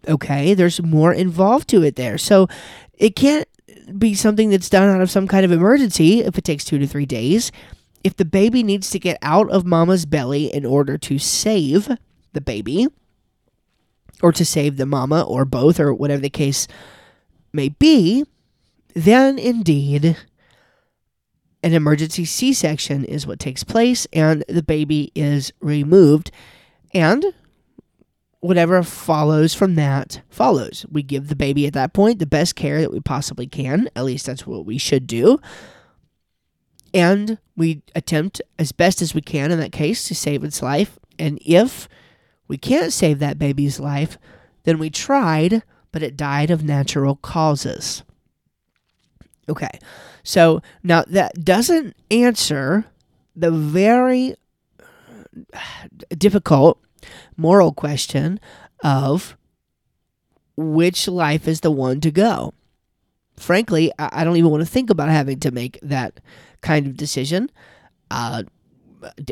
Okay, 0.09 0.55
there's 0.55 0.83
more 0.83 1.13
involved 1.13 1.69
to 1.69 1.83
it 1.83 1.97
there, 1.97 2.19
so 2.19 2.49
it 2.95 3.15
can't 3.15 3.47
be 3.99 4.15
something 4.15 4.51
that's 4.51 4.71
done 4.71 4.89
out 4.89 5.01
of 5.01 5.11
some 5.11 5.29
kind 5.29 5.45
of 5.45 5.53
emergency 5.53 6.21
if 6.21 6.39
it 6.39 6.45
takes 6.45 6.65
two 6.65 6.79
to 6.79 6.87
three 6.87 7.07
days. 7.07 7.53
If 8.03 8.17
the 8.17 8.25
baby 8.25 8.65
needs 8.65 8.91
to 8.91 8.99
get 8.99 9.19
out 9.23 9.49
of 9.51 9.65
mama's 9.65 10.07
belly 10.07 10.53
in 10.53 10.67
order 10.67 10.99
to 10.99 11.19
save 11.19 11.89
the 12.33 12.41
baby, 12.41 12.89
or 14.23 14.33
to 14.33 14.45
save 14.45 14.77
the 14.77 14.87
mama, 14.87 15.23
or 15.23 15.45
both, 15.45 15.79
or 15.79 15.93
whatever 15.93 16.23
the 16.23 16.31
case 16.31 16.67
may 17.53 17.69
be, 17.69 18.25
then 18.95 19.39
indeed 19.39 20.17
an 21.63 21.73
emergency 21.73 22.25
C 22.25 22.53
section 22.53 23.05
is 23.05 23.27
what 23.27 23.39
takes 23.39 23.65
place, 23.65 24.07
and 24.13 24.45
the 24.49 24.63
baby 24.63 25.13
is 25.15 25.53
removed. 25.61 26.31
And 26.95 27.25
whatever 28.43 28.83
follows 28.83 29.55
from 29.55 29.77
that 29.77 30.21
follows. 30.29 30.85
We 30.91 31.05
give 31.05 31.29
the 31.29 31.37
baby 31.37 31.65
at 31.67 31.75
that 31.75 31.93
point 31.93 32.19
the 32.19 32.27
best 32.27 32.57
care 32.57 32.81
that 32.81 32.93
we 32.93 32.99
possibly 32.99 33.47
can. 33.47 33.89
At 33.95 34.05
least 34.05 34.27
that's 34.27 34.47
what 34.47 34.67
we 34.67 34.79
should 34.79 35.07
do. 35.07 35.39
And 36.93 37.39
we 37.57 37.83
attempt 37.95 38.43
as 38.59 38.73
best 38.73 39.01
as 39.01 39.15
we 39.15 39.21
can 39.21 39.53
in 39.53 39.61
that 39.61 39.71
case 39.71 40.09
to 40.09 40.15
save 40.15 40.43
its 40.43 40.61
life. 40.61 40.99
And 41.21 41.39
if 41.47 41.89
we 42.49 42.59
can't 42.59 42.93
save 42.93 43.21
that 43.21 43.39
baby's 43.39 43.79
life, 43.79 44.19
then 44.65 44.79
we 44.79 44.91
tried, 44.91 45.63
but 45.93 46.03
it 46.03 46.17
died 46.17 46.51
of 46.51 46.65
natural 46.65 47.15
causes. 47.17 48.03
Okay. 49.49 49.79
So 50.23 50.63
now 50.83 51.05
that 51.09 51.45
doesn't 51.45 51.97
answer 52.11 52.85
the 53.35 53.51
very 53.51 54.37
difficult 56.17 56.79
moral 57.37 57.73
question 57.73 58.39
of 58.85 59.37
which 60.57 61.09
life 61.09 61.49
is 61.49 61.61
the 61.61 61.71
one 61.71 62.01
to 62.01 62.11
go. 62.11 62.53
Frankly, 63.37 63.91
I 63.99 64.25
don't 64.25 64.37
even 64.37 64.51
want 64.51 64.63
to 64.63 64.71
think 64.71 64.91
about 64.91 65.09
having 65.09 65.41
to 65.41 65.51
make 65.51 65.79
that 65.83 66.21
kind 66.61 66.87
of 66.87 66.97
decision. 66.97 67.51
Uh, 68.11 68.45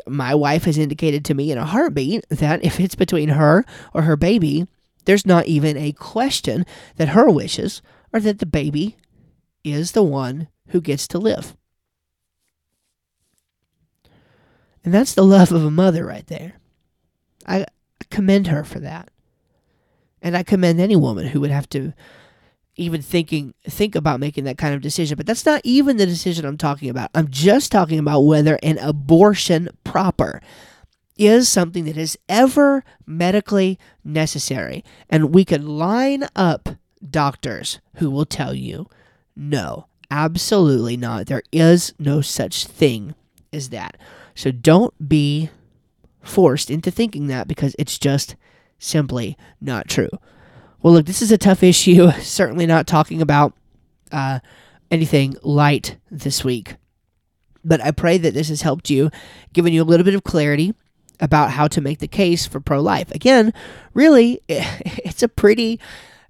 my 0.09 0.35
wife 0.35 0.65
has 0.65 0.79
indicated 0.79 1.25
to 1.27 1.35
me 1.35 1.53
in 1.53 1.59
a 1.59 1.67
heartbeat 1.67 2.25
that 2.31 2.65
if 2.65 2.81
it's 2.81 2.95
between 2.95 3.29
her 3.29 3.65
or 3.95 4.03
her 4.03 4.17
baby, 4.17 4.67
there's 5.05 5.27
not 5.27 5.47
even 5.47 5.77
a 5.77 5.93
question 5.93 6.67
that 6.97 7.11
her 7.11 7.31
wishes 7.31 7.83
are 8.13 8.21
that 8.21 8.39
the 8.39 8.47
baby 8.47 8.97
is 9.65 9.93
the 9.93 10.03
one 10.03 10.49
who 10.69 10.81
gets 10.81 11.07
to 11.09 11.19
live. 11.19 11.57
And 14.85 14.95
that's 14.95 15.15
the 15.15 15.25
love 15.25 15.53
of 15.53 15.65
a 15.65 15.71
mother 15.71 16.05
right 16.05 16.27
there. 16.27 16.55
I 17.47 17.67
commend 18.11 18.47
her 18.47 18.65
for 18.65 18.81
that. 18.81 19.11
And 20.23 20.37
I 20.37 20.43
commend 20.43 20.81
any 20.81 20.97
woman 20.97 21.29
who 21.29 21.41
would 21.41 21.51
have 21.51 21.69
to 21.71 21.93
even 22.77 23.03
thinking 23.03 23.55
think 23.65 23.95
about 23.95 24.21
making 24.21 24.45
that 24.45 24.59
kind 24.59 24.75
of 24.75 24.81
decision. 24.81 25.17
But 25.17 25.27
that's 25.27 25.45
not 25.45 25.61
even 25.65 25.97
the 25.97 26.07
decision 26.07 26.45
I'm 26.45 26.57
talking 26.57 26.89
about. 26.89 27.11
I'm 27.15 27.29
just 27.31 27.71
talking 27.71 27.99
about 27.99 28.21
whether 28.21 28.59
an 28.63 28.79
abortion 28.79 29.69
proper 29.85 30.41
is 31.17 31.49
something 31.49 31.85
that 31.85 31.99
is 31.99 32.19
ever 32.29 32.83
medically 33.05 33.79
necessary. 34.03 34.83
And 35.11 35.35
we 35.35 35.45
could 35.45 35.65
line 35.65 36.25
up 36.35 36.71
doctors 37.09 37.81
who 37.97 38.11
will 38.11 38.25
tell 38.25 38.55
you 38.55 38.87
no, 39.41 39.87
absolutely 40.11 40.99
not. 40.99 41.27
There 41.27 41.43
is 41.51 41.95
no 41.99 42.21
such 42.21 42.67
thing 42.67 43.15
as 43.55 43.71
that. 43.71 43.97
So 44.35 44.51
don't 44.51 45.09
be 45.09 45.49
forced 46.23 46.71
into 46.71 46.91
thinking 46.91 47.27
that 47.29 47.49
because 47.49 47.75
it's 47.79 47.99
just 47.99 48.37
simply 48.79 49.39
not 49.59 49.89
true. 49.89 50.11
Well, 50.83 50.93
look, 50.93 51.07
this 51.07 51.23
is 51.23 51.33
a 51.33 51.39
tough 51.39 51.63
issue. 51.63 52.11
Certainly 52.21 52.67
not 52.67 52.87
talking 52.87 53.23
about 53.23 53.55
uh, 54.13 54.41
anything 54.91 55.37
light 55.43 55.97
this 56.11 56.45
week. 56.45 56.77
But 57.65 57.81
I 57.83 57.93
pray 57.93 58.19
that 58.19 58.35
this 58.35 58.51
has 58.51 58.61
helped 58.61 58.91
you, 58.91 59.11
given 59.55 59.73
you 59.73 59.83
a 59.83 59.85
little 59.85 60.05
bit 60.05 60.15
of 60.15 60.23
clarity 60.23 60.75
about 61.19 61.51
how 61.53 61.67
to 61.69 61.81
make 61.81 61.99
the 61.99 62.09
case 62.09 62.47
for 62.47 62.61
pro 62.61 62.81
life. 62.81 63.11
Again, 63.11 63.55
really, 63.95 64.43
it's 64.49 65.23
a 65.23 65.29
pretty 65.29 65.81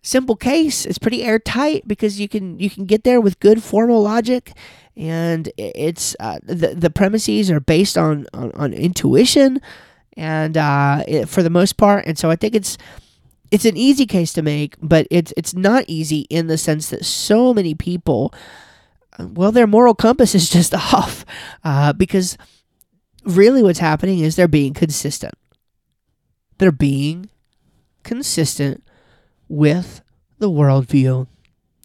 simple 0.03 0.37
case. 0.37 0.87
It's 0.87 0.99
pretty 0.99 1.23
airtight 1.23 1.87
because 1.87 2.21
you 2.21 2.29
can 2.29 2.59
you 2.59 2.71
can 2.71 2.85
get 2.85 3.05
there 3.05 3.21
with 3.21 3.41
good 3.41 3.63
formal 3.63 4.03
logic, 4.03 4.53
and 4.97 5.51
it's 5.57 6.17
uh, 6.21 6.39
the 6.43 6.75
the 6.75 6.91
premises 6.91 7.51
are 7.51 7.61
based 7.61 7.99
on 7.99 8.27
on, 8.33 8.53
on 8.53 8.73
intuition, 8.73 9.61
and 10.17 10.57
uh, 10.57 11.05
it, 11.07 11.29
for 11.29 11.43
the 11.43 11.51
most 11.51 11.77
part. 11.77 12.05
And 12.07 12.19
so 12.19 12.31
I 12.31 12.37
think 12.37 12.55
it's 12.55 12.79
it's 13.51 13.65
an 13.65 13.77
easy 13.77 14.07
case 14.07 14.33
to 14.35 14.43
make, 14.43 14.77
but 14.81 15.07
it's 15.11 15.33
it's 15.37 15.55
not 15.55 15.85
easy 15.87 16.21
in 16.31 16.47
the 16.47 16.59
sense 16.59 16.91
that 16.91 17.05
so 17.05 17.53
many 17.53 17.75
people, 17.75 18.33
uh, 19.19 19.27
well, 19.27 19.53
their 19.53 19.67
moral 19.67 19.95
compass 19.95 20.35
is 20.35 20.49
just 20.49 20.75
off 20.75 21.25
uh, 21.65 21.93
because 21.93 22.39
really 23.25 23.63
what's 23.63 23.79
happening 23.81 24.21
is 24.21 24.37
they're 24.37 24.49
being 24.49 24.75
consistent. 24.75 25.35
They're 26.59 26.73
being 26.73 27.31
consistent 28.03 28.85
with 29.51 30.01
the 30.39 30.49
worldview 30.49 31.27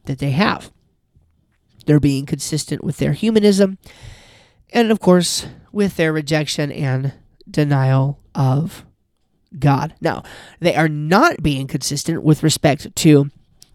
that 0.05 0.19
they 0.19 0.31
have. 0.31 0.71
They're 1.85 1.99
being 1.99 2.25
consistent 2.25 2.83
with 2.83 2.97
their 2.97 3.13
humanism 3.13 3.77
and, 4.71 4.91
of 4.91 4.99
course, 4.99 5.47
with 5.71 5.97
their 5.97 6.13
rejection 6.13 6.71
and 6.71 7.13
denial 7.49 8.19
of 8.33 8.85
God. 9.57 9.95
Now, 9.99 10.23
they 10.59 10.75
are 10.75 10.87
not 10.87 11.43
being 11.43 11.67
consistent 11.67 12.23
with 12.23 12.43
respect 12.43 12.95
to 12.95 13.29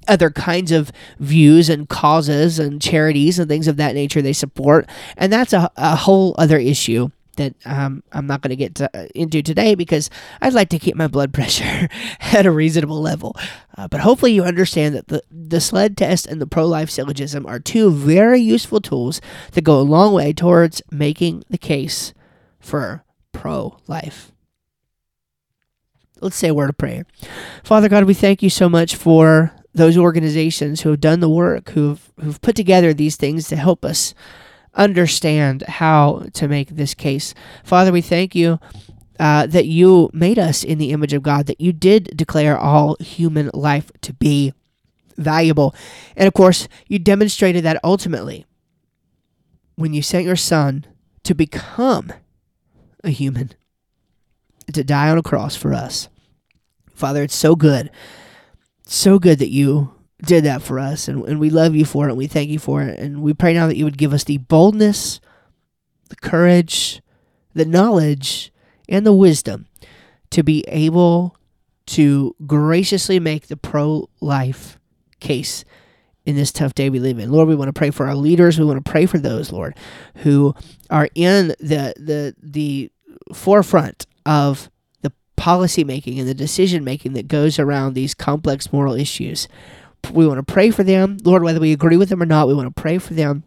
other 0.08 0.30
kinds 0.30 0.72
of 0.72 0.92
views 1.18 1.68
and 1.68 1.88
causes 1.88 2.58
and 2.58 2.80
charities 2.80 3.38
and 3.38 3.48
things 3.48 3.68
of 3.68 3.76
that 3.76 3.94
nature 3.94 4.22
they 4.22 4.32
support. 4.32 4.88
And 5.16 5.32
that's 5.32 5.52
a, 5.52 5.70
a 5.76 5.96
whole 5.96 6.34
other 6.38 6.58
issue 6.58 7.10
that 7.40 7.54
um, 7.64 8.02
I'm 8.12 8.26
not 8.26 8.42
going 8.42 8.56
to 8.56 8.56
get 8.56 8.80
into 9.14 9.42
today 9.42 9.74
because 9.74 10.08
I'd 10.40 10.54
like 10.54 10.68
to 10.70 10.78
keep 10.78 10.96
my 10.96 11.08
blood 11.08 11.32
pressure 11.34 11.88
at 12.20 12.46
a 12.46 12.50
reasonable 12.50 13.00
level. 13.00 13.36
Uh, 13.76 13.88
but 13.88 14.00
hopefully, 14.00 14.32
you 14.32 14.44
understand 14.44 14.94
that 14.94 15.08
the, 15.08 15.22
the 15.30 15.60
SLED 15.60 15.96
test 15.96 16.26
and 16.26 16.40
the 16.40 16.46
pro 16.46 16.66
life 16.66 16.90
syllogism 16.90 17.46
are 17.46 17.58
two 17.58 17.90
very 17.90 18.40
useful 18.40 18.80
tools 18.80 19.20
that 19.52 19.62
go 19.62 19.80
a 19.80 19.82
long 19.82 20.12
way 20.12 20.32
towards 20.32 20.82
making 20.90 21.44
the 21.50 21.58
case 21.58 22.14
for 22.60 23.04
pro 23.32 23.76
life. 23.86 24.32
Let's 26.20 26.36
say 26.36 26.48
a 26.48 26.54
word 26.54 26.68
of 26.68 26.76
prayer. 26.76 27.06
Father 27.64 27.88
God, 27.88 28.04
we 28.04 28.14
thank 28.14 28.42
you 28.42 28.50
so 28.50 28.68
much 28.68 28.94
for 28.94 29.52
those 29.72 29.96
organizations 29.96 30.82
who 30.82 30.90
have 30.90 31.00
done 31.00 31.20
the 31.20 31.30
work, 31.30 31.70
who've, 31.70 32.12
who've 32.20 32.40
put 32.42 32.56
together 32.56 32.92
these 32.92 33.16
things 33.16 33.48
to 33.48 33.56
help 33.56 33.84
us 33.84 34.14
understand 34.74 35.62
how 35.62 36.26
to 36.34 36.48
make 36.48 36.70
this 36.70 36.94
case. 36.94 37.34
Father, 37.64 37.92
we 37.92 38.00
thank 38.00 38.34
you 38.34 38.58
uh, 39.18 39.46
that 39.46 39.66
you 39.66 40.10
made 40.12 40.38
us 40.38 40.64
in 40.64 40.78
the 40.78 40.92
image 40.92 41.12
of 41.12 41.22
God, 41.22 41.46
that 41.46 41.60
you 41.60 41.72
did 41.72 42.16
declare 42.16 42.56
all 42.56 42.96
human 43.00 43.50
life 43.52 43.90
to 44.00 44.12
be 44.14 44.54
valuable. 45.16 45.74
And 46.16 46.26
of 46.26 46.34
course, 46.34 46.68
you 46.86 46.98
demonstrated 46.98 47.64
that 47.64 47.80
ultimately 47.84 48.46
when 49.76 49.92
you 49.92 50.02
sent 50.02 50.24
your 50.24 50.36
son 50.36 50.86
to 51.24 51.34
become 51.34 52.12
a 53.04 53.10
human, 53.10 53.52
to 54.72 54.84
die 54.84 55.08
on 55.08 55.18
a 55.18 55.22
cross 55.22 55.56
for 55.56 55.74
us. 55.74 56.08
Father, 56.94 57.22
it's 57.22 57.34
so 57.34 57.56
good. 57.56 57.90
So 58.86 59.18
good 59.18 59.38
that 59.38 59.50
you 59.50 59.94
did 60.22 60.44
that 60.44 60.62
for 60.62 60.78
us, 60.78 61.08
and, 61.08 61.24
and 61.26 61.40
we 61.40 61.50
love 61.50 61.74
you 61.74 61.84
for 61.84 62.06
it, 62.06 62.10
and 62.10 62.18
we 62.18 62.26
thank 62.26 62.50
you 62.50 62.58
for 62.58 62.82
it. 62.82 62.98
And 62.98 63.22
we 63.22 63.34
pray 63.34 63.54
now 63.54 63.66
that 63.66 63.76
you 63.76 63.84
would 63.84 63.98
give 63.98 64.12
us 64.12 64.24
the 64.24 64.38
boldness, 64.38 65.20
the 66.08 66.16
courage, 66.16 67.00
the 67.54 67.64
knowledge, 67.64 68.52
and 68.88 69.06
the 69.06 69.12
wisdom 69.12 69.66
to 70.30 70.42
be 70.42 70.64
able 70.68 71.36
to 71.86 72.36
graciously 72.46 73.18
make 73.18 73.48
the 73.48 73.56
pro 73.56 74.08
life 74.20 74.78
case 75.18 75.64
in 76.24 76.36
this 76.36 76.52
tough 76.52 76.74
day 76.74 76.90
we 76.90 77.00
live 77.00 77.18
in. 77.18 77.30
Lord, 77.30 77.48
we 77.48 77.56
want 77.56 77.68
to 77.68 77.78
pray 77.78 77.90
for 77.90 78.06
our 78.06 78.14
leaders. 78.14 78.58
We 78.58 78.64
want 78.64 78.84
to 78.84 78.90
pray 78.90 79.06
for 79.06 79.18
those, 79.18 79.52
Lord, 79.52 79.76
who 80.16 80.54
are 80.88 81.08
in 81.14 81.48
the 81.58 81.94
the 81.96 82.34
the 82.40 82.90
forefront 83.34 84.06
of 84.26 84.70
the 85.02 85.12
policy 85.36 85.84
making 85.84 86.18
and 86.18 86.28
the 86.28 86.34
decision 86.34 86.84
making 86.84 87.14
that 87.14 87.28
goes 87.28 87.58
around 87.58 87.94
these 87.94 88.14
complex 88.14 88.72
moral 88.72 88.94
issues. 88.94 89.48
We 90.12 90.26
want 90.26 90.38
to 90.38 90.52
pray 90.52 90.70
for 90.70 90.82
them. 90.82 91.18
Lord, 91.24 91.42
whether 91.42 91.60
we 91.60 91.72
agree 91.72 91.96
with 91.96 92.08
them 92.08 92.22
or 92.22 92.26
not, 92.26 92.48
we 92.48 92.54
want 92.54 92.74
to 92.74 92.80
pray 92.80 92.98
for 92.98 93.14
them. 93.14 93.44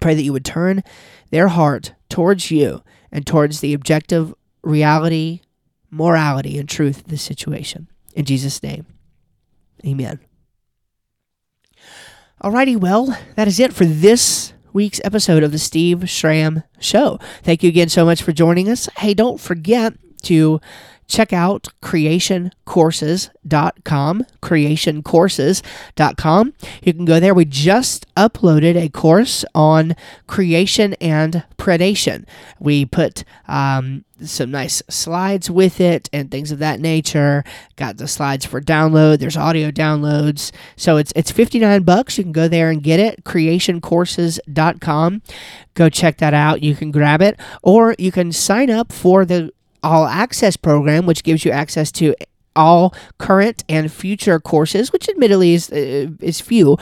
Pray 0.00 0.14
that 0.14 0.22
you 0.22 0.32
would 0.32 0.44
turn 0.44 0.82
their 1.30 1.48
heart 1.48 1.94
towards 2.08 2.50
you 2.50 2.82
and 3.12 3.26
towards 3.26 3.60
the 3.60 3.74
objective 3.74 4.34
reality, 4.62 5.40
morality, 5.90 6.58
and 6.58 6.68
truth 6.68 7.00
of 7.00 7.08
the 7.08 7.18
situation. 7.18 7.88
In 8.14 8.24
Jesus' 8.24 8.62
name, 8.62 8.86
amen. 9.86 10.20
Alrighty, 12.42 12.76
well, 12.76 13.16
that 13.36 13.48
is 13.48 13.60
it 13.60 13.72
for 13.72 13.84
this 13.84 14.54
week's 14.72 15.00
episode 15.04 15.42
of 15.42 15.52
the 15.52 15.58
Steve 15.58 16.08
Schramm 16.08 16.62
Show. 16.78 17.18
Thank 17.42 17.62
you 17.62 17.68
again 17.68 17.88
so 17.88 18.04
much 18.04 18.22
for 18.22 18.32
joining 18.32 18.68
us. 18.68 18.88
Hey, 18.96 19.14
don't 19.14 19.40
forget 19.40 19.94
to 20.22 20.60
check 21.10 21.32
out 21.32 21.68
creationcourses.com 21.82 24.24
creationcourses.com 24.42 26.54
you 26.82 26.94
can 26.94 27.04
go 27.04 27.20
there. 27.20 27.34
We 27.34 27.44
just 27.44 28.12
uploaded 28.14 28.76
a 28.76 28.88
course 28.88 29.44
on 29.54 29.94
creation 30.26 30.94
and 30.94 31.44
predation. 31.58 32.24
We 32.58 32.84
put 32.84 33.24
um, 33.48 34.04
some 34.22 34.50
nice 34.50 34.82
slides 34.88 35.50
with 35.50 35.80
it 35.80 36.08
and 36.12 36.30
things 36.30 36.52
of 36.52 36.58
that 36.58 36.80
nature. 36.80 37.44
Got 37.76 37.96
the 37.96 38.08
slides 38.08 38.44
for 38.44 38.60
download. 38.60 39.18
There's 39.18 39.36
audio 39.36 39.70
downloads. 39.70 40.52
So 40.76 40.96
it's 40.96 41.12
it's 41.16 41.30
59 41.30 41.82
bucks. 41.82 42.18
You 42.18 42.24
can 42.24 42.32
go 42.32 42.48
there 42.48 42.70
and 42.70 42.82
get 42.82 43.00
it. 43.00 43.24
creationcourses.com 43.24 45.22
go 45.74 45.88
check 45.88 46.18
that 46.18 46.34
out. 46.34 46.62
You 46.62 46.74
can 46.74 46.90
grab 46.90 47.22
it. 47.22 47.38
Or 47.62 47.94
you 47.98 48.12
can 48.12 48.32
sign 48.32 48.70
up 48.70 48.92
for 48.92 49.24
the 49.24 49.52
all 49.82 50.06
Access 50.06 50.56
program, 50.56 51.06
which 51.06 51.22
gives 51.22 51.44
you 51.44 51.50
access 51.50 51.90
to 51.92 52.14
all 52.56 52.94
current 53.18 53.64
and 53.68 53.90
future 53.90 54.40
courses, 54.40 54.92
which 54.92 55.08
admittedly 55.08 55.54
is 55.54 55.70
uh, 55.70 56.08
is 56.20 56.40
few. 56.40 56.76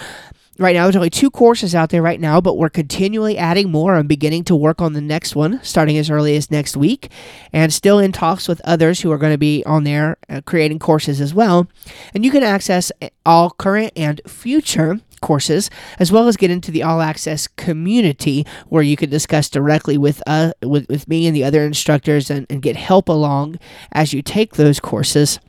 Right 0.60 0.74
now, 0.74 0.84
there's 0.84 0.96
only 0.96 1.08
two 1.08 1.30
courses 1.30 1.72
out 1.72 1.90
there 1.90 2.02
right 2.02 2.20
now, 2.20 2.40
but 2.40 2.58
we're 2.58 2.68
continually 2.68 3.38
adding 3.38 3.70
more. 3.70 3.94
I'm 3.94 4.08
beginning 4.08 4.42
to 4.44 4.56
work 4.56 4.82
on 4.82 4.92
the 4.92 5.00
next 5.00 5.36
one, 5.36 5.60
starting 5.62 5.96
as 5.96 6.10
early 6.10 6.36
as 6.36 6.50
next 6.50 6.76
week, 6.76 7.12
and 7.52 7.72
still 7.72 8.00
in 8.00 8.10
talks 8.10 8.48
with 8.48 8.60
others 8.64 9.00
who 9.00 9.12
are 9.12 9.18
going 9.18 9.32
to 9.32 9.38
be 9.38 9.62
on 9.66 9.84
there 9.84 10.16
uh, 10.28 10.40
creating 10.44 10.80
courses 10.80 11.20
as 11.20 11.32
well. 11.32 11.68
And 12.12 12.24
you 12.24 12.32
can 12.32 12.42
access 12.42 12.90
all 13.24 13.50
current 13.50 13.92
and 13.94 14.20
future 14.26 14.98
courses, 15.18 15.70
as 15.98 16.10
well 16.12 16.28
as 16.28 16.36
get 16.36 16.50
into 16.50 16.70
the 16.70 16.82
all 16.82 17.00
access 17.00 17.46
community 17.46 18.46
where 18.68 18.82
you 18.82 18.96
can 18.96 19.10
discuss 19.10 19.48
directly 19.48 19.98
with 19.98 20.22
uh, 20.26 20.52
with, 20.62 20.88
with 20.88 21.08
me 21.08 21.26
and 21.26 21.34
the 21.34 21.44
other 21.44 21.64
instructors 21.64 22.30
and, 22.30 22.46
and 22.50 22.62
get 22.62 22.76
help 22.76 23.08
along 23.08 23.58
as 23.92 24.12
you 24.12 24.22
take 24.22 24.54
those 24.54 24.80
courses. 24.80 25.40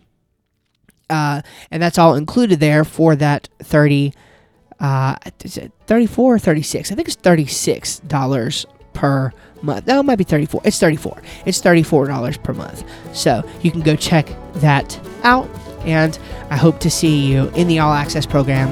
Uh, 1.09 1.41
and 1.71 1.81
that's 1.81 1.97
all 1.97 2.15
included 2.15 2.59
there 2.59 2.83
for 2.83 3.15
that 3.15 3.49
30 3.63 4.13
uh, 4.79 5.15
is 5.43 5.57
it 5.57 5.71
34 5.87 6.35
or 6.35 6.39
36 6.39 6.91
i 6.91 6.95
think 6.95 7.07
it's 7.07 7.17
36 7.17 7.99
dollars 8.01 8.65
per 8.93 9.31
month. 9.61 9.87
No 9.87 9.99
it 9.99 10.03
might 10.03 10.17
be 10.17 10.23
34 10.23 10.61
it's 10.63 10.79
34 10.79 11.21
it's 11.45 11.61
34 11.61 12.07
dollars 12.07 12.37
per 12.37 12.53
month. 12.53 12.83
So 13.13 13.47
you 13.61 13.71
can 13.71 13.81
go 13.81 13.95
check 13.95 14.29
that 14.55 14.99
out 15.23 15.49
and 15.85 16.19
i 16.49 16.57
hope 16.57 16.79
to 16.79 16.89
see 16.89 17.25
you 17.25 17.47
in 17.49 17.67
the 17.67 17.79
all 17.79 17.93
access 17.93 18.25
program 18.25 18.69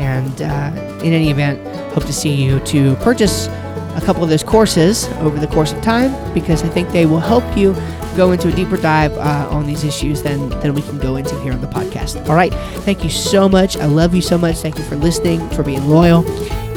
and 0.00 0.42
uh, 0.42 0.72
in 1.04 1.12
any 1.12 1.30
event, 1.30 1.60
hope 1.92 2.04
to 2.06 2.12
see 2.12 2.32
you 2.32 2.58
to 2.60 2.96
purchase 2.96 3.46
a 3.46 4.02
couple 4.04 4.24
of 4.24 4.30
those 4.30 4.42
courses 4.42 5.06
over 5.18 5.38
the 5.38 5.46
course 5.46 5.72
of 5.72 5.82
time 5.82 6.10
because 6.32 6.62
I 6.62 6.68
think 6.68 6.90
they 6.90 7.06
will 7.06 7.20
help 7.20 7.44
you 7.56 7.74
go 8.16 8.32
into 8.32 8.48
a 8.48 8.52
deeper 8.52 8.76
dive 8.76 9.12
uh, 9.18 9.48
on 9.50 9.66
these 9.66 9.84
issues 9.84 10.22
than, 10.22 10.48
than 10.60 10.74
we 10.74 10.82
can 10.82 10.98
go 10.98 11.16
into 11.16 11.38
here 11.40 11.52
on 11.52 11.60
the 11.60 11.66
podcast. 11.66 12.28
All 12.28 12.34
right. 12.34 12.52
Thank 12.84 13.04
you 13.04 13.10
so 13.10 13.48
much. 13.48 13.76
I 13.76 13.86
love 13.86 14.14
you 14.14 14.22
so 14.22 14.38
much. 14.38 14.56
Thank 14.56 14.78
you 14.78 14.84
for 14.84 14.96
listening, 14.96 15.46
for 15.50 15.62
being 15.62 15.86
loyal. 15.86 16.26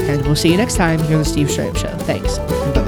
And 0.01 0.21
we'll 0.23 0.35
see 0.35 0.51
you 0.51 0.57
next 0.57 0.75
time 0.75 0.99
here 0.99 1.15
on 1.15 1.23
the 1.23 1.29
Steve 1.29 1.49
Schramm 1.49 1.73
Show. 1.75 1.95
Thanks. 1.99 2.37
Bye. 2.39 2.82